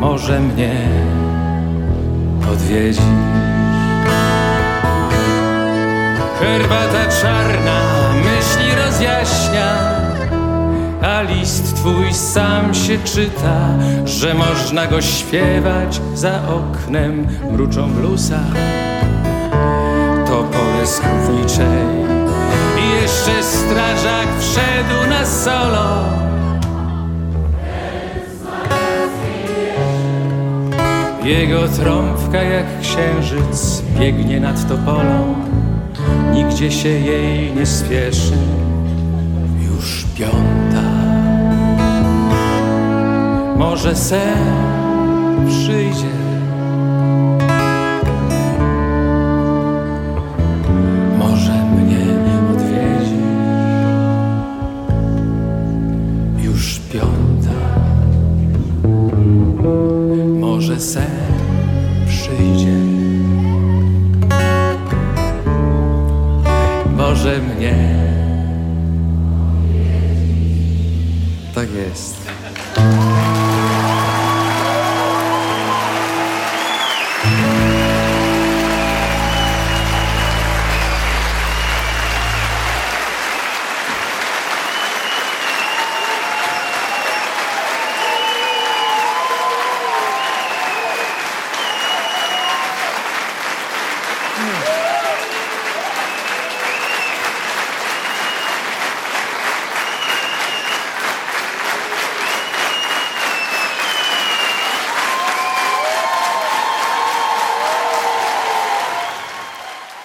Może 0.00 0.40
mnie 0.40 0.72
odwiedzi. 2.52 3.00
Herbata 6.40 7.06
czarna 7.22 7.80
myśli 8.16 8.74
rozjaśnia, 8.84 10.00
a 11.02 11.22
list 11.22 11.76
twój 11.76 12.14
sam 12.14 12.74
się 12.74 12.98
czyta, 12.98 13.68
że 14.04 14.34
można 14.34 14.86
go 14.86 15.00
śpiewać 15.02 16.00
za 16.14 16.40
oknem 16.48 17.26
mruczą 17.52 17.90
blusa. 17.90 18.40
Jeszcze 23.26 23.42
strażak 23.42 24.28
wszedł 24.38 25.10
na 25.10 25.26
solo. 25.26 26.04
Jego 31.24 31.68
trąbka 31.68 32.42
jak 32.42 32.80
księżyc 32.80 33.82
biegnie 34.00 34.40
nad 34.40 34.68
topolą 34.68 35.34
nigdzie 36.32 36.70
się 36.70 36.88
jej 36.88 37.54
nie 37.54 37.66
spieszy, 37.66 38.34
już 39.70 40.04
piąta. 40.18 40.82
Może 43.56 43.96
sen 43.96 45.46
przyjdzie. 45.48 46.21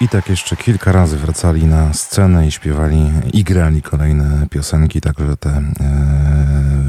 I 0.07 0.09
tak 0.09 0.29
jeszcze 0.29 0.55
kilka 0.55 0.91
razy 0.91 1.17
wracali 1.17 1.65
na 1.65 1.93
scenę 1.93 2.47
i 2.47 2.51
śpiewali 2.51 3.11
i 3.33 3.43
grali 3.43 3.81
kolejne 3.81 4.47
piosenki, 4.49 5.01
także 5.01 5.37
te 5.37 5.49
e, 5.49 5.63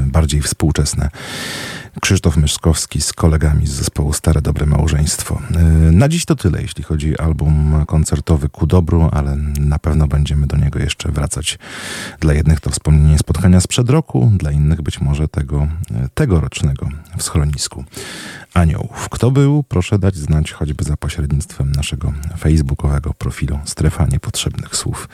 bardziej 0.05 0.41
współczesne. 0.41 1.09
Krzysztof 2.01 2.37
Myszkowski 2.37 3.01
z 3.01 3.13
kolegami 3.13 3.67
z 3.67 3.71
zespołu 3.71 4.13
Stare 4.13 4.41
Dobre 4.41 4.65
Małżeństwo. 4.65 5.41
E, 5.55 5.61
na 5.91 6.09
dziś 6.09 6.25
to 6.25 6.35
tyle, 6.35 6.61
jeśli 6.61 6.83
chodzi 6.83 7.17
o 7.17 7.23
album 7.23 7.85
koncertowy 7.87 8.49
Ku 8.49 8.67
Dobru, 8.67 9.09
ale 9.11 9.35
na 9.59 9.79
pewno 9.79 10.07
będziemy 10.07 10.47
do 10.47 10.57
niego 10.57 10.79
jeszcze 10.79 11.11
wracać. 11.11 11.59
Dla 12.19 12.33
jednych 12.33 12.59
to 12.59 12.69
wspomnienie 12.69 13.17
spotkania 13.17 13.61
sprzed 13.61 13.89
roku, 13.89 14.31
dla 14.37 14.51
innych 14.51 14.81
być 14.81 15.01
może 15.01 15.27
tego 15.27 15.67
tegorocznego 16.13 16.89
w 17.17 17.23
schronisku 17.23 17.83
aniołów. 18.53 19.09
Kto 19.09 19.31
był? 19.31 19.63
Proszę 19.63 19.99
dać 19.99 20.15
znać 20.15 20.51
choćby 20.51 20.83
za 20.83 20.97
pośrednictwem 20.97 21.71
naszego 21.71 22.13
facebookowego 22.37 23.13
profilu 23.13 23.59
Strefa 23.65 24.05
Niepotrzebnych 24.05 24.75
Słów 24.75 25.09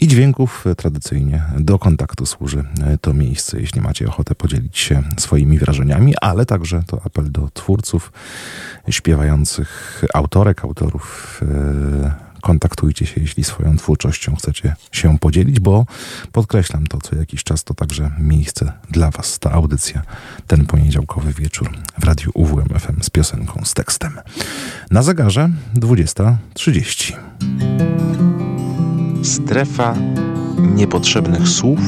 i 0.00 0.08
Dźwięków. 0.08 0.64
Tradycyjnie 0.76 1.42
do 1.58 1.78
kontaktu 1.78 2.26
służy 2.26 2.64
to 3.00 3.14
miejsce, 3.14 3.60
jeśli 3.60 3.80
macie 3.80 4.08
ochotę 4.08 4.34
podzielić 4.34 4.78
się 4.78 5.02
swoimi 5.18 5.58
wrażeniami, 5.58 6.13
ale 6.20 6.46
także 6.46 6.82
to 6.86 7.00
apel 7.04 7.32
do 7.32 7.48
twórców, 7.54 8.12
śpiewających 8.90 10.02
autorek, 10.14 10.64
autorów. 10.64 11.40
Yy, 12.02 12.34
kontaktujcie 12.44 13.06
się, 13.06 13.20
jeśli 13.20 13.44
swoją 13.44 13.76
twórczością 13.76 14.36
chcecie 14.36 14.76
się 14.92 15.18
podzielić, 15.18 15.60
bo 15.60 15.86
podkreślam 16.32 16.86
to 16.86 16.98
co 17.00 17.16
jakiś 17.16 17.44
czas, 17.44 17.64
to 17.64 17.74
także 17.74 18.10
miejsce 18.18 18.72
dla 18.90 19.10
Was, 19.10 19.38
ta 19.38 19.52
audycja, 19.52 20.02
ten 20.46 20.66
poniedziałkowy 20.66 21.32
wieczór 21.32 21.70
w 21.98 22.04
radiu 22.04 22.30
UWM 22.34 22.68
FM 22.68 23.02
z 23.02 23.10
piosenką, 23.10 23.64
z 23.64 23.74
tekstem. 23.74 24.20
Na 24.90 25.02
zegarze 25.02 25.50
20.30. 25.74 27.16
Strefa 29.22 29.94
niepotrzebnych 30.58 31.48
słów 31.48 31.80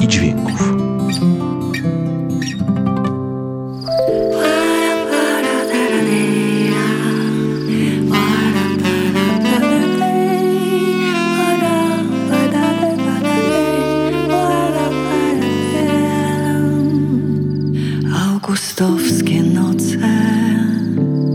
i 0.00 0.08
dźwięków. 0.08 0.81
Augustowskie 18.72 19.42
noce 19.42 19.98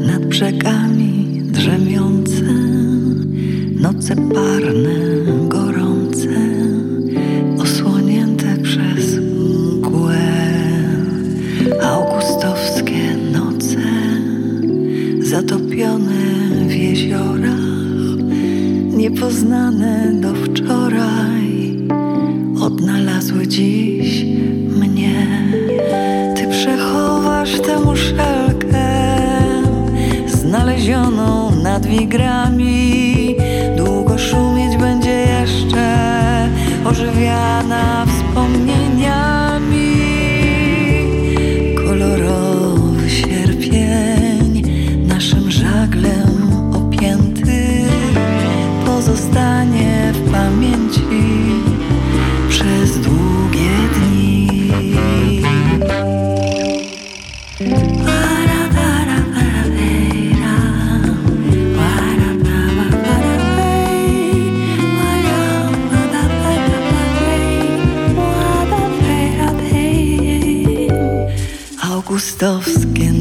nad 0.07 0.25
brzegami 0.25 1.41
drzemiące, 1.43 2.53
noce 3.81 4.15
parne, 4.15 4.95
gorące, 5.47 6.29
osłonięte 7.59 8.57
przez 8.63 9.15
mgłę. 9.15 10.17
Augustowskie 11.81 13.15
noce 13.31 13.77
zatopione 15.19 16.21
w 16.67 16.75
jeziorach, 16.75 18.17
niepoznane 18.93 20.11
do 20.21 20.33
wczoraj, 20.33 21.77
odnalazły 22.61 23.47
dziś 23.47 24.36
przechowasz 27.47 27.61
tę 27.61 27.79
muszelkę 27.79 29.17
znalezioną 30.27 31.51
nad 31.55 31.85
wigrami. 31.85 33.35
Długo 33.77 34.17
szumieć 34.17 34.77
będzie 34.77 35.11
jeszcze 35.11 35.97
ożywiana 36.85 38.05
wspomnieniami. 38.05 38.16
Augustowskie 72.37 73.11
noce 73.13 73.16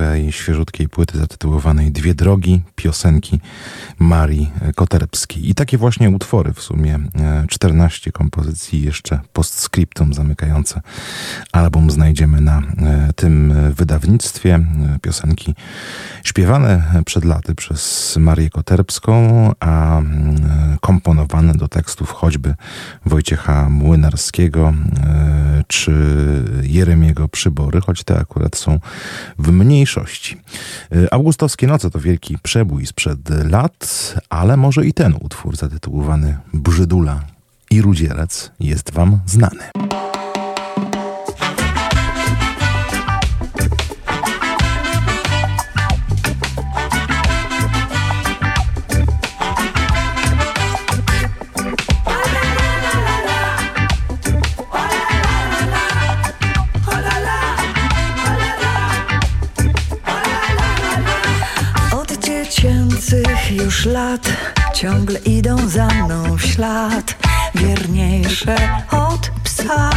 nowej, 0.00 0.32
świeżutkiej 0.32 0.88
płyty 0.88 1.18
zatytułowanej 1.18 1.90
Dwie 1.90 2.14
drogi, 2.14 2.60
piosenki 2.76 3.40
Marii 4.10 4.50
Koterbskiej. 4.74 5.50
I 5.50 5.54
takie 5.54 5.78
właśnie 5.78 6.10
utwory, 6.10 6.52
w 6.52 6.60
sumie 6.60 6.94
e, 6.94 7.44
14 7.48 8.12
kompozycji, 8.12 8.82
jeszcze 8.82 9.20
postscriptum 9.32 10.14
zamykające 10.14 10.80
album 11.52 11.90
znajdziemy 11.90 12.40
na 12.40 12.58
e, 12.58 13.12
tym 13.12 13.54
wydawnictwie. 13.72 14.54
E, 14.54 14.98
Piosenki 15.02 15.54
śpiewane 16.24 17.02
przed 17.06 17.24
laty 17.24 17.54
przez 17.54 18.16
Marię 18.16 18.50
Koterbską, 18.50 19.50
a 19.60 20.02
komponowane 20.80 21.52
do 21.54 21.68
tekstów 21.68 22.10
choćby 22.10 22.54
Wojciecha 23.06 23.68
Młynarskiego 23.68 24.74
e, 25.04 25.64
czy 25.66 25.92
Jeremiego 26.62 27.28
Przybory, 27.28 27.80
choć 27.80 28.04
te 28.04 28.18
akurat 28.18 28.56
są 28.56 28.80
w 29.38 29.50
mniejszości. 29.50 30.40
E, 30.92 31.14
Augustowskie 31.14 31.66
noce 31.66 31.90
to 31.90 31.98
wielki 31.98 32.38
przebój 32.42 32.86
sprzed 32.86 33.50
lat, 33.50 33.99
ale 34.28 34.56
może 34.56 34.86
i 34.86 34.92
ten 34.92 35.14
utwór 35.20 35.56
zatytułowany 35.56 36.38
Brzydula 36.54 37.20
i 37.70 37.82
Rudzielec 37.82 38.50
jest 38.60 38.92
wam 38.92 39.18
znany. 39.26 39.64
Już 63.50 63.86
lat 63.86 64.28
ciągle 64.74 65.18
idą 65.18 65.68
za 65.68 65.86
mną 65.86 66.36
w 66.36 66.42
ślad. 66.42 67.16
Wierniejsze 67.54 68.56
od 68.90 69.30
psa. 69.44 69.90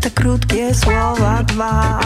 Te 0.00 0.10
krótkie 0.10 0.74
słowa 0.74 1.42
dwa, 1.42 2.00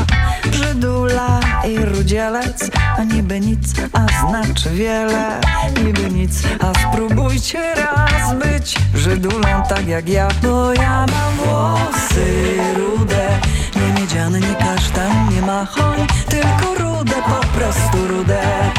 brzydula 0.51 1.41
i 1.69 1.79
rudzielec, 1.79 2.71
a 2.99 3.05
niby 3.05 3.41
nic, 3.41 3.75
a 3.93 4.29
znaczy 4.29 4.71
wiele, 4.71 5.41
niby 5.85 6.11
nic, 6.11 6.43
a 6.61 6.79
spróbujcie 6.79 7.75
raz 7.75 8.35
być 8.39 8.77
brzydulą 8.95 9.63
tak 9.69 9.89
jak 9.89 10.09
ja, 10.09 10.29
bo 10.43 10.73
ja 10.73 11.07
mam 11.07 11.37
włosy 11.37 12.57
rude, 12.77 13.29
nie 13.77 14.01
miedziane, 14.01 14.41
nie 14.41 14.55
kasztan, 14.55 15.35
nie 15.35 15.43
machoń, 15.43 16.07
tylko 16.29 16.75
rude, 16.75 17.15
po 17.15 17.59
prostu 17.59 18.09
rude, 18.09 18.72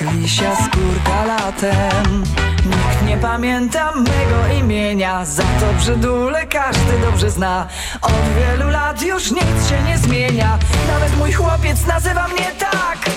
jak 0.00 0.12
lisia 0.14 0.56
skórka 0.56 1.24
latem. 1.24 2.22
Nikt 2.66 3.02
nie 3.06 3.16
pamięta 3.16 3.92
mego 3.94 4.54
imienia. 4.58 5.24
Za 5.24 5.42
to 5.42 5.72
brzydule 5.78 6.46
każdy 6.46 6.98
dobrze 7.00 7.30
zna. 7.30 7.66
Od 8.02 8.12
wielu 8.38 8.70
lat 8.70 9.02
już 9.02 9.30
nic 9.30 9.68
się 9.68 9.82
nie 9.82 9.98
zmienia. 9.98 10.58
Nawet 10.88 11.18
mój 11.18 11.32
chłopiec 11.32 11.86
nazywa 11.86 12.28
mnie 12.28 12.50
tak. 12.58 13.10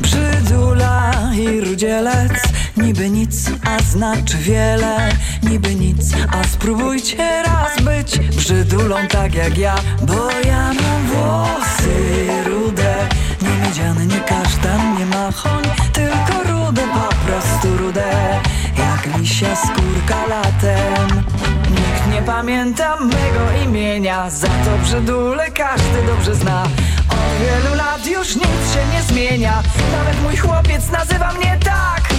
Brzydula 0.00 1.12
i 1.36 1.60
rudzielec. 1.60 2.32
Niby 2.76 3.10
nic, 3.10 3.43
znaczy 3.82 4.38
wiele. 4.38 5.08
Niby 5.42 5.74
nic, 5.74 6.12
a 6.32 6.48
spróbujcie 6.48 7.42
raz 7.42 7.82
być 7.82 8.18
Brzydulą 8.18 8.96
tak 9.08 9.34
jak 9.34 9.58
ja. 9.58 9.74
Bo 10.02 10.30
ja 10.46 10.72
mam 10.72 11.06
włosy 11.06 12.26
rude 12.46 13.08
Nie 13.42 13.66
miedziane, 13.66 14.06
nie 14.06 14.20
kasztan, 14.20 14.98
nie 14.98 15.06
machoń 15.06 15.62
Tylko 15.92 16.42
rude, 16.52 16.82
po 16.82 17.14
prostu 17.26 17.76
rude. 17.76 18.40
Jak 18.78 19.18
lisia 19.18 19.56
skórka 19.56 20.26
latem. 20.26 21.22
Nikt 21.70 22.12
nie 22.12 22.22
pamięta 22.22 22.96
mego 22.96 23.64
imienia 23.64 24.30
Za 24.30 24.46
to 24.46 24.78
brzydule 24.82 25.50
każdy 25.50 26.06
dobrze 26.06 26.34
zna. 26.34 26.62
Od 27.08 27.40
wielu 27.40 27.74
lat 27.76 28.06
już 28.06 28.36
nic 28.36 28.74
się 28.74 28.96
nie 28.96 29.02
zmienia. 29.02 29.62
Nawet 29.92 30.22
mój 30.22 30.36
chłopiec 30.36 30.90
nazywa 30.90 31.32
mnie 31.32 31.58
tak 31.64 32.13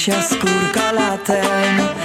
Jak 0.00 0.16
lisia 0.16 0.22
skórka 0.22 0.92
latem 0.92 1.99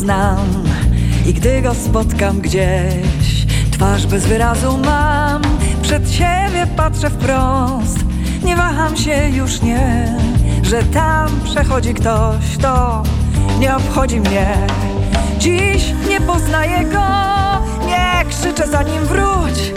znam. 0.00 0.64
I 1.26 1.34
gdy 1.34 1.62
go 1.62 1.74
spotkam 1.74 2.40
gdzieś 2.40 3.46
Twarz 3.70 4.06
bez 4.06 4.26
wyrazu 4.26 4.78
mam. 4.84 5.42
Przed 5.82 6.12
siebie 6.12 6.66
patrzę 6.76 7.10
wprost. 7.10 7.98
Nie 8.44 8.56
waham 8.56 8.96
się 8.96 9.28
już 9.28 9.62
nie 9.62 10.14
Że 10.62 10.82
tam 10.82 11.28
przechodzi 11.44 11.94
ktoś. 11.94 12.56
To 12.62 13.02
nie 13.58 13.76
obchodzi 13.76 14.20
mnie. 14.20 14.56
Dziś 15.38 15.92
nie 16.08 16.20
poznaję 16.20 16.84
go. 16.84 17.06
Nie 17.86 18.24
krzyczę 18.28 18.66
za 18.68 18.82
nim 18.82 19.04
wróć. 19.04 19.72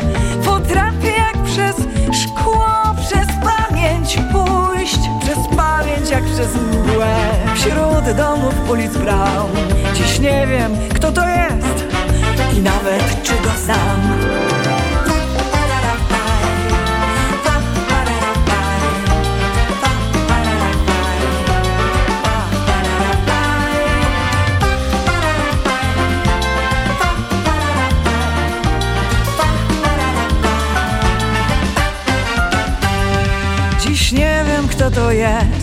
Potrafię 0.46 1.12
jak 1.18 1.44
przez 1.44 1.76
szkło 2.22 2.66
Przez 2.98 3.28
pamięć 3.28 4.20
pójść 4.32 4.43
Pamięć 6.04 6.26
jak 6.26 6.34
przez 6.34 6.56
mgłę. 6.56 7.16
Wśród 7.56 8.18
domów 8.18 8.70
ulic 8.70 8.98
bram 8.98 9.48
Dziś 9.96 10.20
nie 10.20 10.48
wiem 10.48 10.72
kto 10.96 11.12
to 11.12 11.22
jest 11.28 11.86
I 12.58 12.60
nawet 12.60 13.24
czy 13.24 13.34
go 13.34 13.50
znam. 13.66 14.24
Kto 34.70 34.92
to 34.92 35.12
jest 35.12 35.63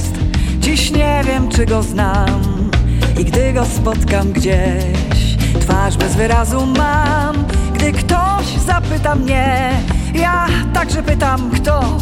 Dziś 0.81 0.91
nie 0.91 1.23
wiem 1.27 1.49
czy 1.49 1.67
go 1.67 1.83
znam 1.83 2.71
I 3.19 3.25
gdy 3.25 3.53
go 3.53 3.65
spotkam 3.65 4.33
gdzieś 4.33 5.37
Twarz 5.61 5.97
bez 5.97 6.17
wyrazu 6.17 6.67
mam. 6.67 7.37
Gdy 7.75 7.93
ktoś 7.93 8.47
zapyta 8.67 9.15
mnie 9.15 9.73
Ja 10.15 10.47
także 10.75 11.03
pytam 11.03 11.51
kto? 11.51 11.99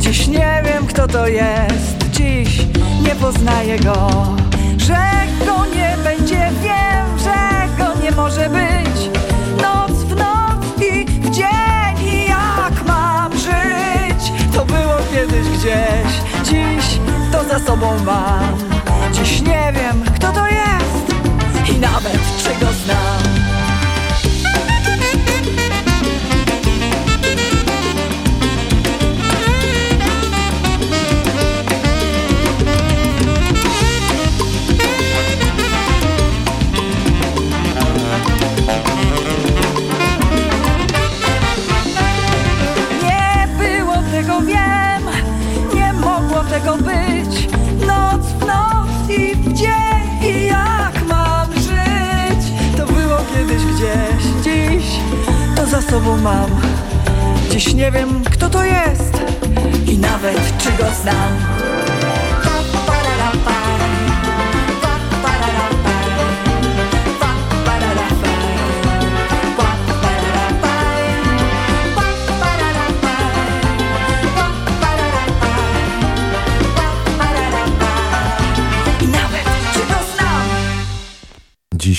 Dziś 0.00 0.26
nie 0.28 0.62
wiem 0.64 0.86
kto 0.86 1.06
to 1.08 1.28
jest. 1.28 2.10
Dziś 2.10 2.66
nie 3.02 3.14
poznaję 3.14 3.78
go 3.78 4.08
to 17.80 18.47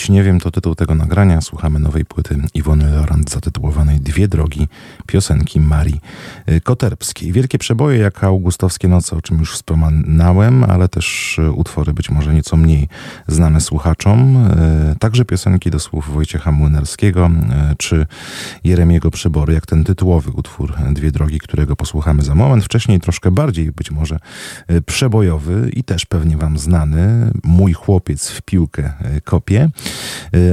Nie 0.09 0.23
wiem, 0.23 0.39
to 0.39 0.51
tytuł 0.51 0.75
tego 0.75 0.95
nagrania. 0.95 1.41
Słuchamy 1.41 1.79
nowej 1.79 2.05
płyty 2.05 2.35
Iwony 2.53 2.91
Lorant 2.91 3.31
zatytułowanej 3.31 3.99
Dwie 3.99 4.27
drogi, 4.27 4.67
piosenki 5.07 5.59
Marii 5.59 6.01
y, 6.51 6.61
Koterbskiej. 6.61 7.31
Wielkie 7.31 7.57
przeboje 7.57 7.99
jak 7.99 8.23
Augustowskie 8.23 8.87
Noce, 8.87 9.15
o 9.15 9.21
czym 9.21 9.39
już 9.39 9.53
wspominałem, 9.53 10.63
ale 10.63 10.87
też 10.87 11.37
y, 11.39 11.51
utwory 11.51 11.93
być 11.93 12.09
może 12.09 12.33
nieco 12.33 12.57
mniej 12.57 12.87
znane 13.27 13.61
słuchaczom. 13.61 14.37
Y, 14.37 14.95
także 14.99 15.25
piosenki 15.25 15.71
do 15.71 15.79
słów 15.79 16.13
Wojciecha 16.13 16.51
Młynarskiego 16.51 17.29
czy 17.77 18.05
Jeremiego 18.63 19.11
Przybory, 19.11 19.53
jak 19.53 19.65
ten 19.65 19.83
tytułowy 19.83 20.31
utwór 20.31 20.73
Dwie 20.91 21.11
drogi, 21.11 21.39
którego 21.39 21.75
posłuchamy 21.75 22.23
za 22.23 22.35
moment. 22.35 22.65
Wcześniej 22.65 22.99
troszkę 22.99 23.31
bardziej 23.31 23.71
być 23.71 23.91
może 23.91 24.19
przebojowy 24.85 25.69
i 25.73 25.83
też 25.83 26.05
pewnie 26.05 26.37
wam 26.37 26.57
znany. 26.57 27.31
Mój 27.43 27.73
chłopiec 27.73 28.29
w 28.29 28.41
piłkę 28.41 28.93
kopie. 29.23 29.69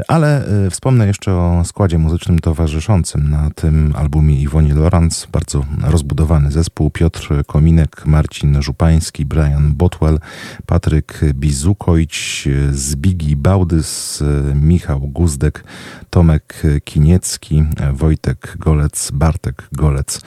Ale 0.09 0.45
wspomnę 0.71 1.07
jeszcze 1.07 1.33
o 1.33 1.63
składzie 1.65 1.99
muzycznym 1.99 2.39
towarzyszącym 2.39 3.31
na 3.31 3.51
tym 3.51 3.93
albumie 3.97 4.41
Iwonie 4.41 4.75
Lorenz. 4.75 5.27
Bardzo 5.33 5.65
rozbudowany 5.83 6.51
zespół. 6.51 6.91
Piotr 6.91 7.45
Kominek, 7.47 8.07
Marcin 8.07 8.63
Żupański, 8.63 9.27
Brian 9.27 9.75
Botwell, 9.75 10.19
Patryk 10.67 11.21
Bizukojć, 11.35 12.49
Zbigi 12.71 13.37
Bałdys, 13.37 14.23
Michał 14.55 15.01
Guzdek, 15.01 15.65
Tomek 16.11 16.63
Kiniecki, 16.85 17.65
Wojtek 17.93 18.57
Golec, 18.59 19.11
Bartek 19.11 19.69
Golec 19.73 20.21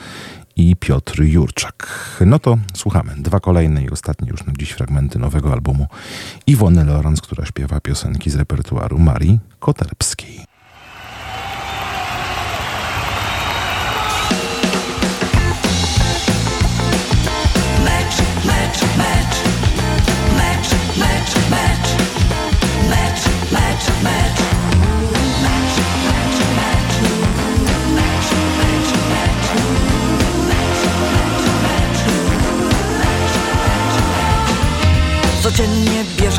i 0.56 0.76
Piotr 0.76 1.22
Jurczak. 1.22 1.86
No 2.26 2.38
to 2.38 2.58
słuchamy. 2.74 3.14
Dwa 3.18 3.40
kolejne 3.40 3.84
i 3.84 3.90
ostatnie 3.90 4.28
już 4.28 4.46
na 4.46 4.52
dziś 4.58 4.70
fragmenty 4.70 5.18
nowego 5.18 5.52
albumu 5.52 5.86
Iwony 6.46 6.84
Lorenz, 6.84 7.20
która 7.20 7.46
śpiewa 7.46 7.80
piosenki 7.80 8.30
z 8.30 8.36
repertuaru 8.36 8.98
Marii 8.98 9.38
Koterbskiej. 9.58 10.49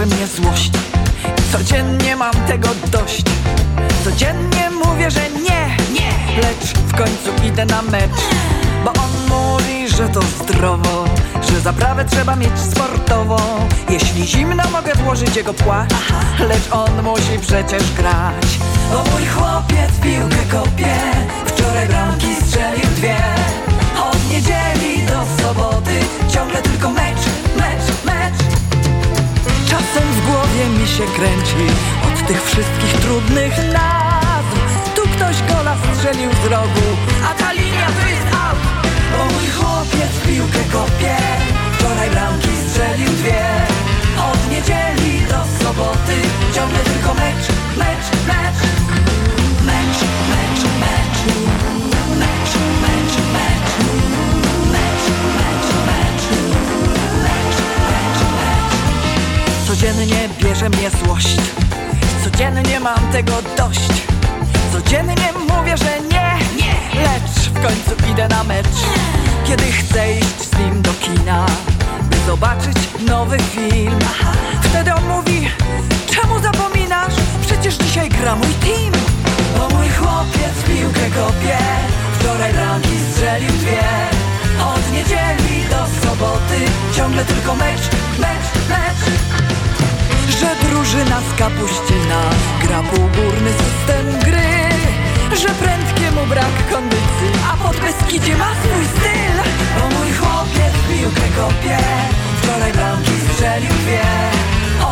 Bierze 0.02 0.16
mnie 0.16 0.28
złość. 0.28 0.72
Codziennie 1.52 2.16
mam 2.16 2.34
tego 2.48 2.70
dość. 2.92 3.24
Codziennie 4.04 4.70
mówię, 4.86 5.12
że 5.12 5.30
nie, 5.30 5.78
nie. 5.94 6.42
Lecz 6.42 6.74
w 6.74 6.96
końcu 6.96 7.46
idę 7.48 7.66
na 7.66 7.82
mecz. 7.82 8.22
Bo 8.86 8.92
on 8.94 9.12
mówi, 9.30 9.90
że 9.90 10.10
to 10.10 10.22
zdrowo 10.22 11.06
Że 11.52 11.60
zaprawę 11.60 12.06
trzeba 12.06 12.36
mieć 12.36 12.60
sportową 12.60 13.38
Jeśli 13.90 14.28
zimno 14.28 14.64
mogę 14.72 14.94
włożyć 14.96 15.36
jego 15.36 15.54
płaszcz 15.54 15.94
Lecz 16.40 16.72
on 16.72 17.04
musi 17.04 17.40
przecież 17.42 17.92
grać. 17.92 18.60
Bo 18.92 19.12
mój 19.12 19.26
chłopiec 19.26 19.92
piłkę 20.04 20.46
kopie. 20.52 20.96
Wczoraj 21.46 21.88
bramki 21.88 22.36
strzelił 22.36 22.90
dwie. 22.96 23.18
Od 24.10 24.30
niedzieli 24.30 25.06
do 25.06 25.44
soboty. 25.44 26.00
Ciągle 26.34 26.62
tylko 26.62 26.90
mecz 26.90 27.11
Czasem 29.94 30.14
w 30.14 30.26
głowie 30.26 30.70
mi 30.80 30.88
się 30.88 31.04
kręci 31.04 31.66
Od 32.08 32.28
tych 32.28 32.44
wszystkich 32.44 32.94
trudnych 33.02 33.58
nazw. 33.74 34.94
Tu 34.96 35.02
ktoś 35.02 35.44
gola 35.44 35.78
strzelił 35.94 36.32
z 36.44 36.46
rogu 36.46 36.88
A 37.30 37.34
ta 37.34 37.52
linia 37.52 37.88
to 38.02 38.08
jest 38.08 38.36
out 38.46 38.60
Bo 39.12 39.26
mój 39.26 39.48
chłopiec 39.48 40.12
piłkę 40.28 40.64
kopie 40.72 41.16
Wczoraj 41.74 42.10
bramki 42.10 42.50
strzelił 42.68 43.10
dwie. 43.10 43.46
Od 44.32 44.52
niedzieli 44.52 45.22
do 45.22 45.64
soboty 45.64 46.16
Ciągle 46.56 46.80
tylko 46.80 47.14
mecz, 47.14 47.46
mecz 47.78 48.06
Mecz, 48.28 48.81
Codziennie 59.82 60.30
bierze 60.44 60.70
mnie 60.70 60.90
złość. 60.90 61.38
Codziennie 62.24 62.80
mam 62.80 63.12
tego 63.12 63.32
dość. 63.58 63.92
Codziennie 64.74 65.30
mówię, 65.50 65.78
że 65.78 66.02
nie, 66.02 66.38
nie. 66.58 67.02
Lecz 67.02 67.50
w 67.50 67.54
końcu 67.54 68.12
idę 68.12 68.28
na 68.28 68.44
mecz. 68.44 68.78
Kiedy 69.48 69.64
chcę 69.64 70.14
iść 70.14 70.50
z 70.52 70.60
nim 70.60 70.82
do 70.82 70.92
kina 70.94 71.46
By 72.02 72.18
zobaczyć 72.28 72.78
nowy 73.08 73.38
film. 73.40 74.00
Wtedy 74.62 74.94
on 74.94 75.08
mówi 75.08 75.50
Czemu 76.12 76.40
zapominasz? 76.40 77.14
Przecież 77.46 77.76
dzisiaj 77.76 78.10
gra 78.10 78.36
mój 78.36 78.54
team. 78.54 78.92
Bo 79.58 79.76
mój 79.76 79.90
chłopiec 79.90 80.64
piłkę 80.68 81.10
kopie. 81.10 81.58
Wczoraj 82.20 82.54
bramki 82.54 83.00
strzelił 83.12 83.52
dwie. 83.52 83.84
Od 84.64 84.92
niedzieli 84.92 85.66
do 85.70 86.08
soboty 86.08 86.60
Ciągle 86.96 87.26
tylko 87.26 87.56
mecz, 87.56 87.90
mecz, 88.20 88.70
mecz 88.70 89.22
że 90.40 90.56
drużyna 90.68 91.22
z 91.22 91.40
Kapuścina 91.40 92.22
gra 92.64 92.84
półgórny 92.84 93.52
system 93.52 94.20
gry 94.20 94.52
Że 95.42 95.50
prędkiemu 95.50 96.26
brak 96.26 96.70
kondycji, 96.72 97.32
a 97.54 97.58
pod 97.58 97.78
Beskidzie 97.80 98.38
ma 98.38 98.52
swój 98.64 98.86
styl 98.86 99.36
Bo 99.80 100.00
mój 100.00 100.14
chłopiec 100.14 100.74
piłkę 100.90 101.28
kopie, 101.38 101.78
wczoraj 102.42 102.74
bramki 102.74 103.12
strzelił 103.34 103.70
dwie. 103.70 104.02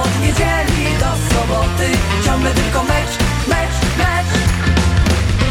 Od 0.01 0.21
niedzieli 0.21 0.97
do 0.99 1.11
soboty 1.33 1.87
ciągle 2.25 2.51
tylko 2.51 2.83
mecz, 2.83 3.13
mecz, 3.47 3.77
mecz. 3.97 4.33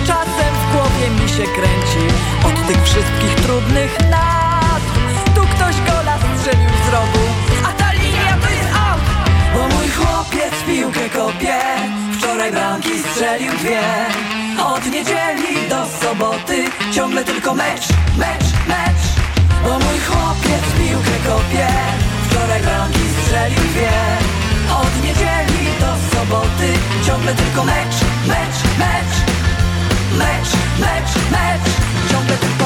Czasem 0.06 0.52
w 0.62 0.72
głowie 0.72 1.10
mi 1.20 1.28
się 1.28 1.44
kręci 1.56 2.04
od 2.48 2.66
tych 2.66 2.84
wszystkich 2.84 3.34
trudnych 3.34 3.98
nazw. 4.10 4.92
Tu 5.34 5.40
ktoś 5.40 5.76
gola 5.86 6.18
strzelił 6.38 6.70
z 6.86 6.88
rogu, 6.92 7.24
chłopiec 10.28 10.54
piłkę 10.66 11.08
kopie 11.08 11.58
Wczoraj 12.18 12.52
bramki 12.52 12.98
strzelił 12.98 13.52
dwie. 13.52 13.80
Od 14.64 14.86
niedzieli 14.86 15.68
do 15.68 15.86
soboty 16.00 16.64
Ciągle 16.92 17.24
tylko 17.24 17.54
mecz, 17.54 17.88
mecz, 18.18 18.48
mecz. 18.68 19.04
Bo 19.64 19.68
mój 19.68 19.98
chłopiec 20.08 20.64
piłkę 20.78 21.16
kopie 21.26 21.68
Wczoraj 22.30 22.62
bramki 22.62 23.00
strzelił 23.22 23.64
dwie. 23.72 23.98
Od 24.80 25.04
niedzieli 25.04 25.64
do 25.80 26.16
soboty 26.16 26.68
Ciągle 27.06 27.34
tylko 27.34 27.64
mecz, 27.64 27.96
mecz, 28.26 28.58
mecz. 28.78 29.14
Mecz, 30.18 30.50
mecz, 30.80 31.12
mecz. 31.30 31.70
Ciągle 32.12 32.36
tylko 32.36 32.57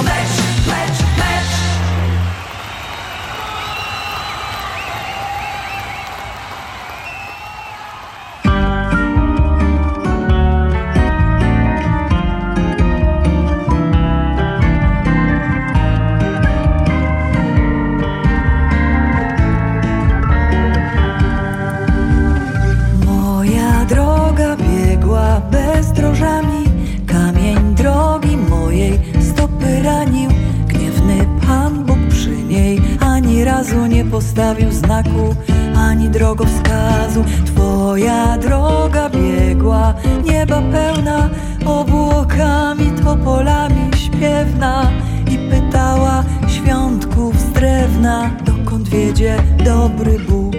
Ani 33.33 33.45
razu 33.45 33.87
nie 33.87 34.05
postawił 34.05 34.73
znaku 34.73 35.35
Ani 35.77 36.09
drogowskazu. 36.09 37.25
Twoja 37.47 38.39
droga 38.39 39.11
biegła 39.11 39.95
Nieba 40.25 40.63
pełna 40.73 41.31
obłokami 41.67 42.93
Topolami 43.05 43.91
śpiewna. 43.97 44.91
I 45.31 45.39
pytała 45.51 46.25
świątków 46.49 47.41
z 47.41 47.53
drewna 47.53 48.31
Dokąd 48.45 48.89
wiedzie 48.89 49.37
dobry 49.65 50.19
Bóg. 50.19 50.57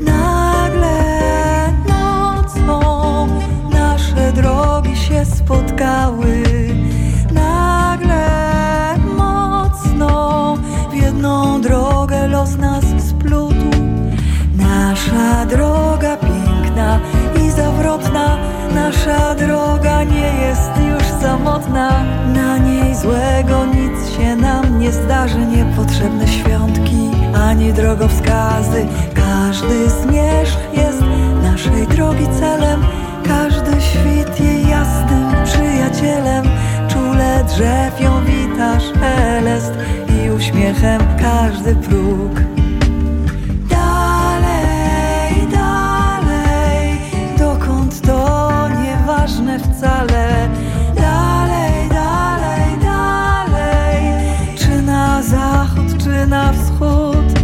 Nagle 0.00 0.92
nocą 1.88 2.80
nasze 3.72 4.32
drogi 4.32 4.96
się 4.96 5.24
spotkały. 5.24 6.42
Los 12.40 12.56
nas 12.56 12.84
splótł. 13.08 13.70
Nasza 14.56 15.46
droga 15.46 16.16
piękna 16.16 17.00
i 17.36 17.50
Nasza 18.74 19.34
droga 19.34 20.04
nie 20.04 20.32
jest 20.46 20.70
już 20.88 21.22
samotna 21.22 22.04
Na 22.34 22.58
niej 22.58 22.94
złego 22.94 23.66
nic 23.66 24.16
się 24.16 24.36
nam 24.36 24.78
nie 24.78 24.92
zdarzy 24.92 25.38
Niepotrzebne 25.38 26.28
świątki 26.28 27.10
ani 27.34 27.72
drogowskazy 27.72 28.86
Każdy 29.14 29.90
zmierzch 29.90 30.58
jest 30.72 31.02
naszej 31.42 31.86
drogi 31.86 32.26
celem 32.40 32.80
Każdy 33.28 33.80
świt 33.80 34.40
jej 34.40 34.68
jasnym 34.68 35.44
przyjacielem 35.44 36.44
Czule 37.10 37.44
drzew 37.44 38.00
ją 38.00 38.24
witasz, 38.24 38.84
szelest 38.84 39.72
i 40.08 40.30
uśmiechem 40.30 41.00
każdy 41.20 41.74
próg. 41.74 42.32
Dalej, 43.68 45.48
dalej, 45.52 46.98
dokąd 47.38 48.00
to 48.00 48.68
nieważne 48.68 49.58
wcale. 49.58 50.48
Dalej, 50.96 51.88
dalej, 51.88 52.78
dalej, 52.82 54.02
czy 54.56 54.82
na 54.82 55.22
zachód, 55.22 56.04
czy 56.04 56.26
na 56.26 56.52
wschód. 56.52 57.40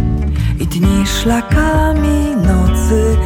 I 0.59 0.67
dni 0.67 1.07
szlakami, 1.07 2.35
nocy 2.35 3.17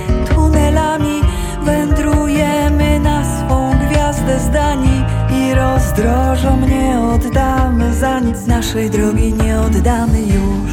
I 6.02 6.04
rozdrożom 6.04 6.70
nie 6.70 7.00
oddamy 7.00 7.94
za 7.94 8.20
nic 8.20 8.48
Naszej 8.48 8.90
drogi 8.90 9.34
nie 9.34 9.60
oddamy 9.60 10.22
już 10.22 10.71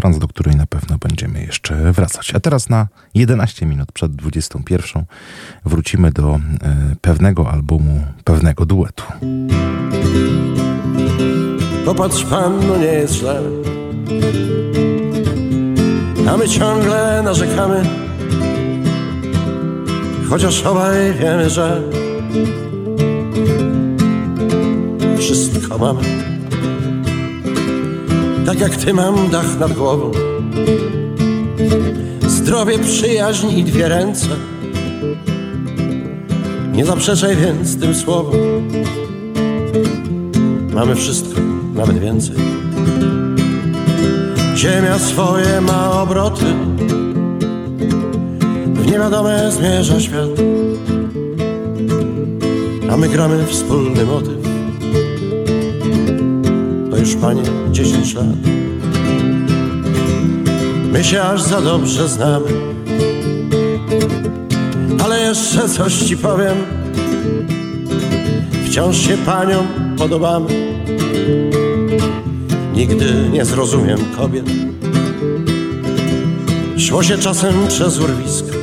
do 0.00 0.28
której 0.28 0.56
na 0.56 0.66
pewno 0.66 0.98
będziemy 0.98 1.40
jeszcze 1.40 1.92
wracać. 1.92 2.34
A 2.34 2.40
teraz 2.40 2.68
na 2.68 2.88
11 3.14 3.66
minut 3.66 3.92
przed 3.92 4.12
21 4.16 5.04
wrócimy 5.64 6.12
do 6.12 6.34
e, 6.34 6.40
pewnego 7.00 7.50
albumu, 7.50 8.06
pewnego 8.24 8.66
duetu. 8.66 9.04
Popatrz 11.84 12.24
pan, 12.24 12.66
no 12.68 12.76
nie 12.76 12.84
jest 12.84 13.14
źle 13.14 13.40
A 16.28 16.36
my 16.36 16.48
ciągle 16.48 17.22
narzekamy 17.22 17.82
Chociaż 20.30 20.62
obaj 20.62 21.14
wiemy, 21.14 21.50
że 21.50 21.82
Wszystko 25.18 25.78
mamy 25.78 26.31
Tak 28.46 28.60
jak 28.60 28.76
ty 28.76 28.94
mam 28.94 29.30
dach 29.30 29.58
nad 29.58 29.72
głową 29.72 30.10
Zdrowie, 32.28 32.78
przyjaźń 32.78 33.50
i 33.58 33.64
dwie 33.64 33.88
ręce 33.88 34.28
Nie 36.72 36.84
zaprzeczaj 36.86 37.36
więc 37.36 37.80
tym 37.80 37.94
słowom 37.94 38.34
Mamy 40.74 40.94
wszystko, 40.94 41.40
nawet 41.74 41.98
więcej. 41.98 42.36
Ziemia 44.56 44.98
swoje 44.98 45.60
ma 45.60 46.02
obroty, 46.02 46.44
w 48.66 48.86
niewiadome 48.86 49.52
zmierza 49.52 50.00
świat. 50.00 50.28
A 52.90 52.96
my 52.96 53.08
gramy 53.08 53.46
wspólny 53.46 54.04
motyw. 54.04 54.41
Już 57.02 57.14
panie 57.14 57.42
dziesięć 57.70 58.14
lat. 58.14 58.26
My 60.92 61.04
się 61.04 61.22
aż 61.22 61.42
za 61.42 61.60
dobrze 61.60 62.08
znamy. 62.08 62.46
Ale 65.04 65.20
jeszcze 65.20 65.68
coś 65.68 65.94
ci 65.94 66.16
powiem. 66.16 66.56
Wciąż 68.66 68.96
się 68.96 69.16
paniom 69.16 69.66
podobamy. 69.98 70.48
Nigdy 72.74 73.14
nie 73.32 73.44
zrozumiem 73.44 73.98
kobiet. 74.16 74.46
Szło 76.78 77.02
się 77.02 77.18
czasem 77.18 77.54
przez 77.68 78.00
urwisko 78.00 78.56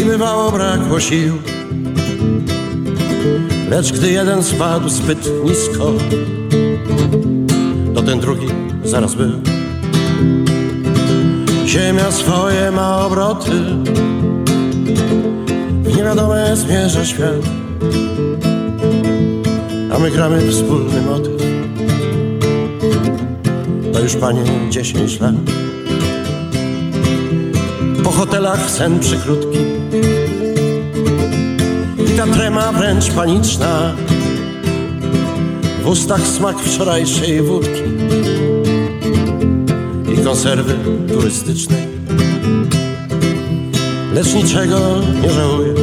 i 0.00 0.04
bywało 0.04 0.52
brakło 0.52 1.00
sił. 1.00 1.53
Lecz 3.70 3.92
gdy 3.92 4.10
jeden 4.10 4.42
spadł 4.42 4.88
zbyt 4.88 5.30
nisko, 5.44 5.92
to 7.94 8.02
ten 8.02 8.20
drugi 8.20 8.46
zaraz 8.84 9.14
był. 9.14 9.32
Ziemia 11.66 12.10
swoje 12.10 12.70
ma 12.70 13.06
obroty, 13.06 13.50
w 15.82 15.96
niewiadome 15.96 16.56
zmierza 16.56 17.04
świat 17.04 17.64
a 19.94 19.98
my 19.98 20.10
gramy 20.10 20.50
wspólny 20.50 21.02
motyw. 21.02 21.32
To 23.92 24.00
już 24.00 24.16
panie 24.16 24.42
dziesięć 24.70 25.20
lat. 25.20 25.34
Po 28.04 28.10
hotelach 28.10 28.70
sen 28.70 29.00
przykrótki 29.00 29.58
ta 32.26 32.32
trema 32.32 32.72
wręcz 32.72 33.10
paniczna. 33.10 33.92
W 35.82 35.86
ustach 35.86 36.20
smak 36.26 36.58
wczorajszej 36.58 37.42
wódki 37.42 37.82
i 40.14 40.24
konserwy 40.24 40.74
turystycznej. 41.08 41.82
Lecz 44.14 44.34
niczego 44.34 44.78
nie 45.22 45.30
żałuję 45.30 45.74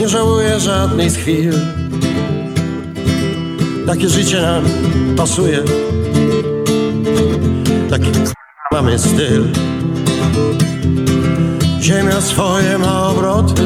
nie 0.00 0.08
żałuję 0.08 0.60
żadnej 0.60 1.10
z 1.10 1.16
chwil. 1.16 1.52
Takie 3.86 4.08
życie 4.08 4.42
nam 4.42 4.64
pasuje, 5.16 5.58
taki 7.90 8.10
mamy 8.72 8.98
styl. 8.98 9.44
Ziemia 11.80 12.20
swoje 12.20 12.78
ma 12.78 13.08
obroty, 13.08 13.62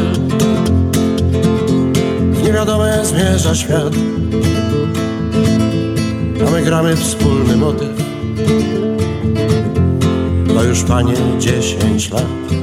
w 2.32 2.42
niewiadome 2.42 3.06
zmierza 3.06 3.54
świat. 3.54 3.94
A 6.46 6.50
my 6.50 6.62
gramy 6.62 6.96
wspólny 6.96 7.56
motyw, 7.56 8.02
to 10.54 10.64
już 10.64 10.82
panie 10.82 11.14
dziesięć 11.38 12.10
lat. 12.10 12.61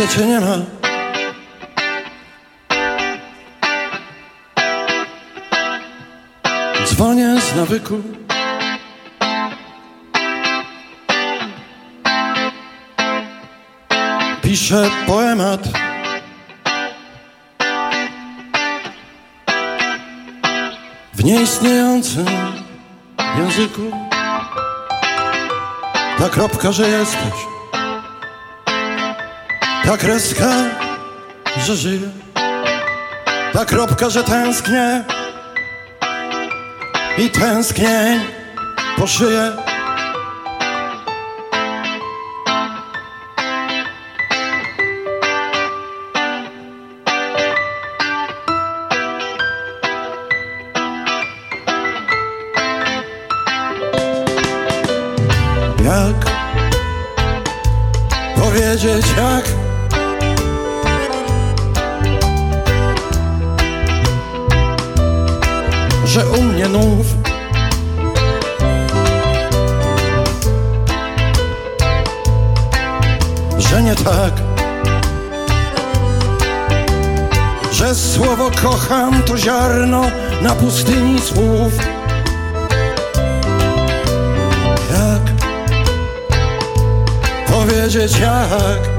Ma. 0.00 0.64
Dzwonię 6.86 7.40
z 7.40 7.56
nawyku. 7.56 8.02
Piszę 14.42 14.90
poemat. 15.06 15.60
W 21.14 21.24
nieistniejącym 21.24 22.26
języku. 23.38 23.82
Ta 26.18 26.28
kropka, 26.28 26.72
że 26.72 26.88
jesteś. 26.88 27.59
Ta 29.90 29.96
kreska, 29.96 30.50
że 31.66 31.76
żyję. 31.76 32.08
Ta 33.52 33.64
kropka, 33.64 34.10
że 34.10 34.24
tęsknię. 34.24 35.04
I 37.18 37.30
tęsknię 37.30 38.20
po 38.96 39.06
szyję. 39.06 39.52
Ziarno 79.80 80.02
na 80.42 80.54
pustyni 80.54 81.20
słów. 81.20 81.72
Jak 84.90 85.22
powiedzieć 87.46 88.18
jak? 88.18 88.90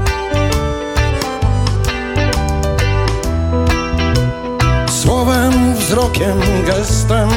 Słowem, 4.90 5.74
wzrokiem, 5.74 6.40
gestem. 6.66 7.28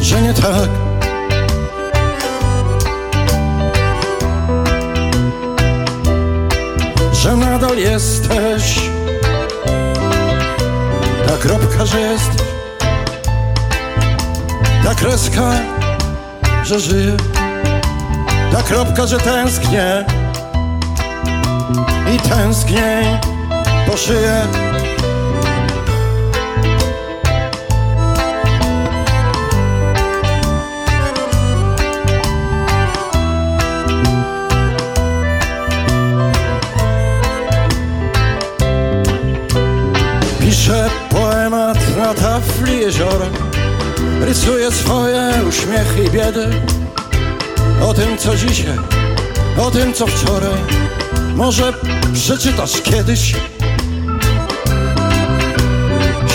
Że 0.00 0.22
nie 0.22 0.34
tak 0.34 0.83
Że 7.24 7.36
nadal 7.36 7.78
jesteś. 7.78 8.80
Ta 11.26 11.36
kropka, 11.36 11.86
że 11.86 12.00
jesteś. 12.00 12.46
Ta 14.84 14.94
kreska, 14.94 15.52
że 16.64 16.80
żyję. 16.80 17.16
Ta 18.52 18.62
kropka, 18.62 19.06
że 19.06 19.18
tęsknię. 19.18 20.04
I 22.14 22.28
tęsknię 22.28 23.20
po 23.86 23.96
szyję. 23.96 24.73
Jeziora 42.84 43.26
Rysuję 44.20 44.72
swoje 44.72 45.32
uśmiechy 45.48 46.04
i 46.04 46.10
biedy 46.10 46.46
O 47.82 47.94
tym 47.94 48.18
co 48.18 48.36
dzisiaj, 48.36 48.78
o 49.58 49.70
tym 49.70 49.94
co 49.94 50.06
wczoraj. 50.06 50.58
Może 51.34 51.72
przeczytasz 52.12 52.80
kiedyś? 52.82 53.34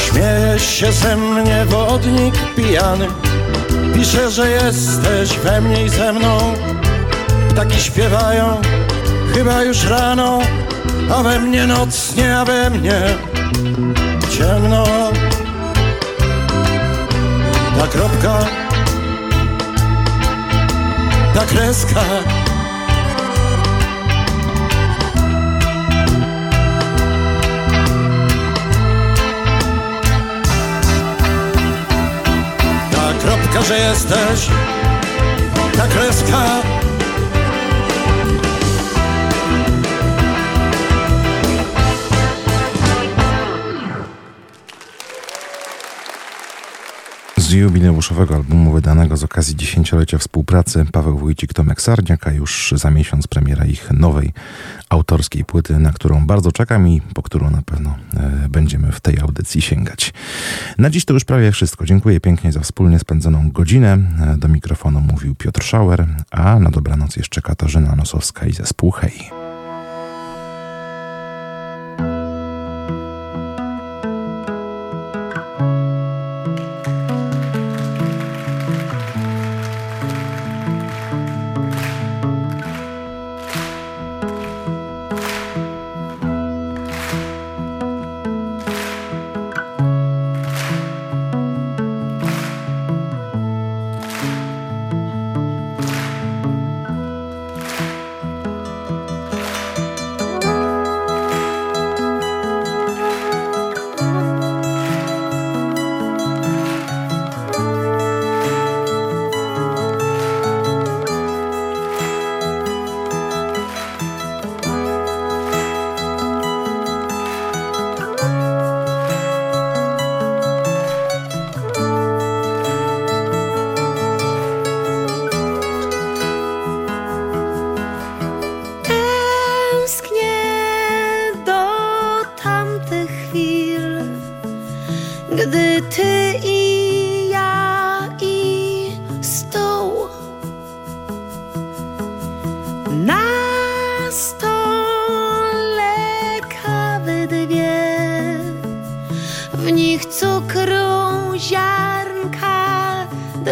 Śmieje 0.06 0.60
się 0.60 0.92
ze 0.92 1.16
mnie 1.16 1.66
wodnik 1.66 2.36
pijany. 2.56 3.08
Pisze, 3.96 4.32
że 4.32 4.50
jesteś 4.50 5.30
we 5.30 5.62
mnie 5.62 5.86
i 5.86 5.90
ze 5.90 6.14
mną. 6.14 6.54
Ptaki 7.50 7.82
śpiewają, 7.82 8.62
chyba 9.34 9.64
już 9.64 9.84
rano 9.84 10.40
A 11.16 11.24
we 11.24 11.40
mnie 11.40 11.68
noc 11.68 12.16
nie, 12.16 12.38
a 12.38 12.46
we 12.46 12.70
mnie 12.70 13.02
ciemno 14.38 14.99
Ta 17.80 17.88
kropka, 17.88 18.40
ta 21.34 21.46
kreska. 21.46 22.02
Ta 32.92 33.14
kropka, 33.22 33.62
że 33.62 33.78
jesteś. 33.78 34.50
Ta 35.78 35.88
kreska 35.88 36.44
Z 47.50 47.54
jubileuszowego 47.54 48.36
albumu 48.36 48.72
wydanego 48.72 49.18
z 49.18 49.24
okazji 49.24 49.56
dziesięciolecia 49.56 50.18
współpracy 50.18 50.86
Paweł 50.92 51.18
Wójcik, 51.18 51.54
Tomek 51.54 51.82
Sarniak, 51.82 52.28
a 52.28 52.32
już 52.32 52.74
za 52.76 52.92
miesiąc 52.92 53.28
premiera 53.28 53.66
ich 53.66 53.92
nowej 53.92 54.34
autorskiej 54.90 55.46
płyty, 55.46 55.80
na 55.80 55.94
którą 55.94 56.28
bardzo 56.28 56.52
czekam 56.52 56.88
i 56.88 57.02
po 57.02 57.22
którą 57.22 57.50
na 57.50 57.62
pewno 57.62 57.96
e, 58.18 58.50
będziemy 58.50 58.92
w 58.92 59.00
tej 59.00 59.20
audycji 59.20 59.62
sięgać. 59.62 60.14
Na 60.78 60.90
dziś 60.90 61.06
to 61.06 61.14
już 61.14 61.26
prawie 61.26 61.52
wszystko. 61.52 61.86
Dziękuję 61.86 62.20
pięknie 62.20 62.52
za 62.52 62.60
wspólnie 62.60 63.00
spędzoną 63.00 63.52
godzinę. 63.52 63.98
E, 64.34 64.38
do 64.38 64.48
mikrofonu 64.48 65.02
mówił 65.02 65.36
Piotr 65.36 65.64
Schauer, 65.64 66.08
a 66.32 66.60
na 66.60 66.70
dobranoc 66.70 67.16
jeszcze 67.16 67.42
Katarzyna 67.42 67.96
Nosowska 67.96 68.46
i 68.46 68.54
zespół 68.54 68.92
Hej. 68.92 69.39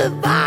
goodbye. 0.07 0.46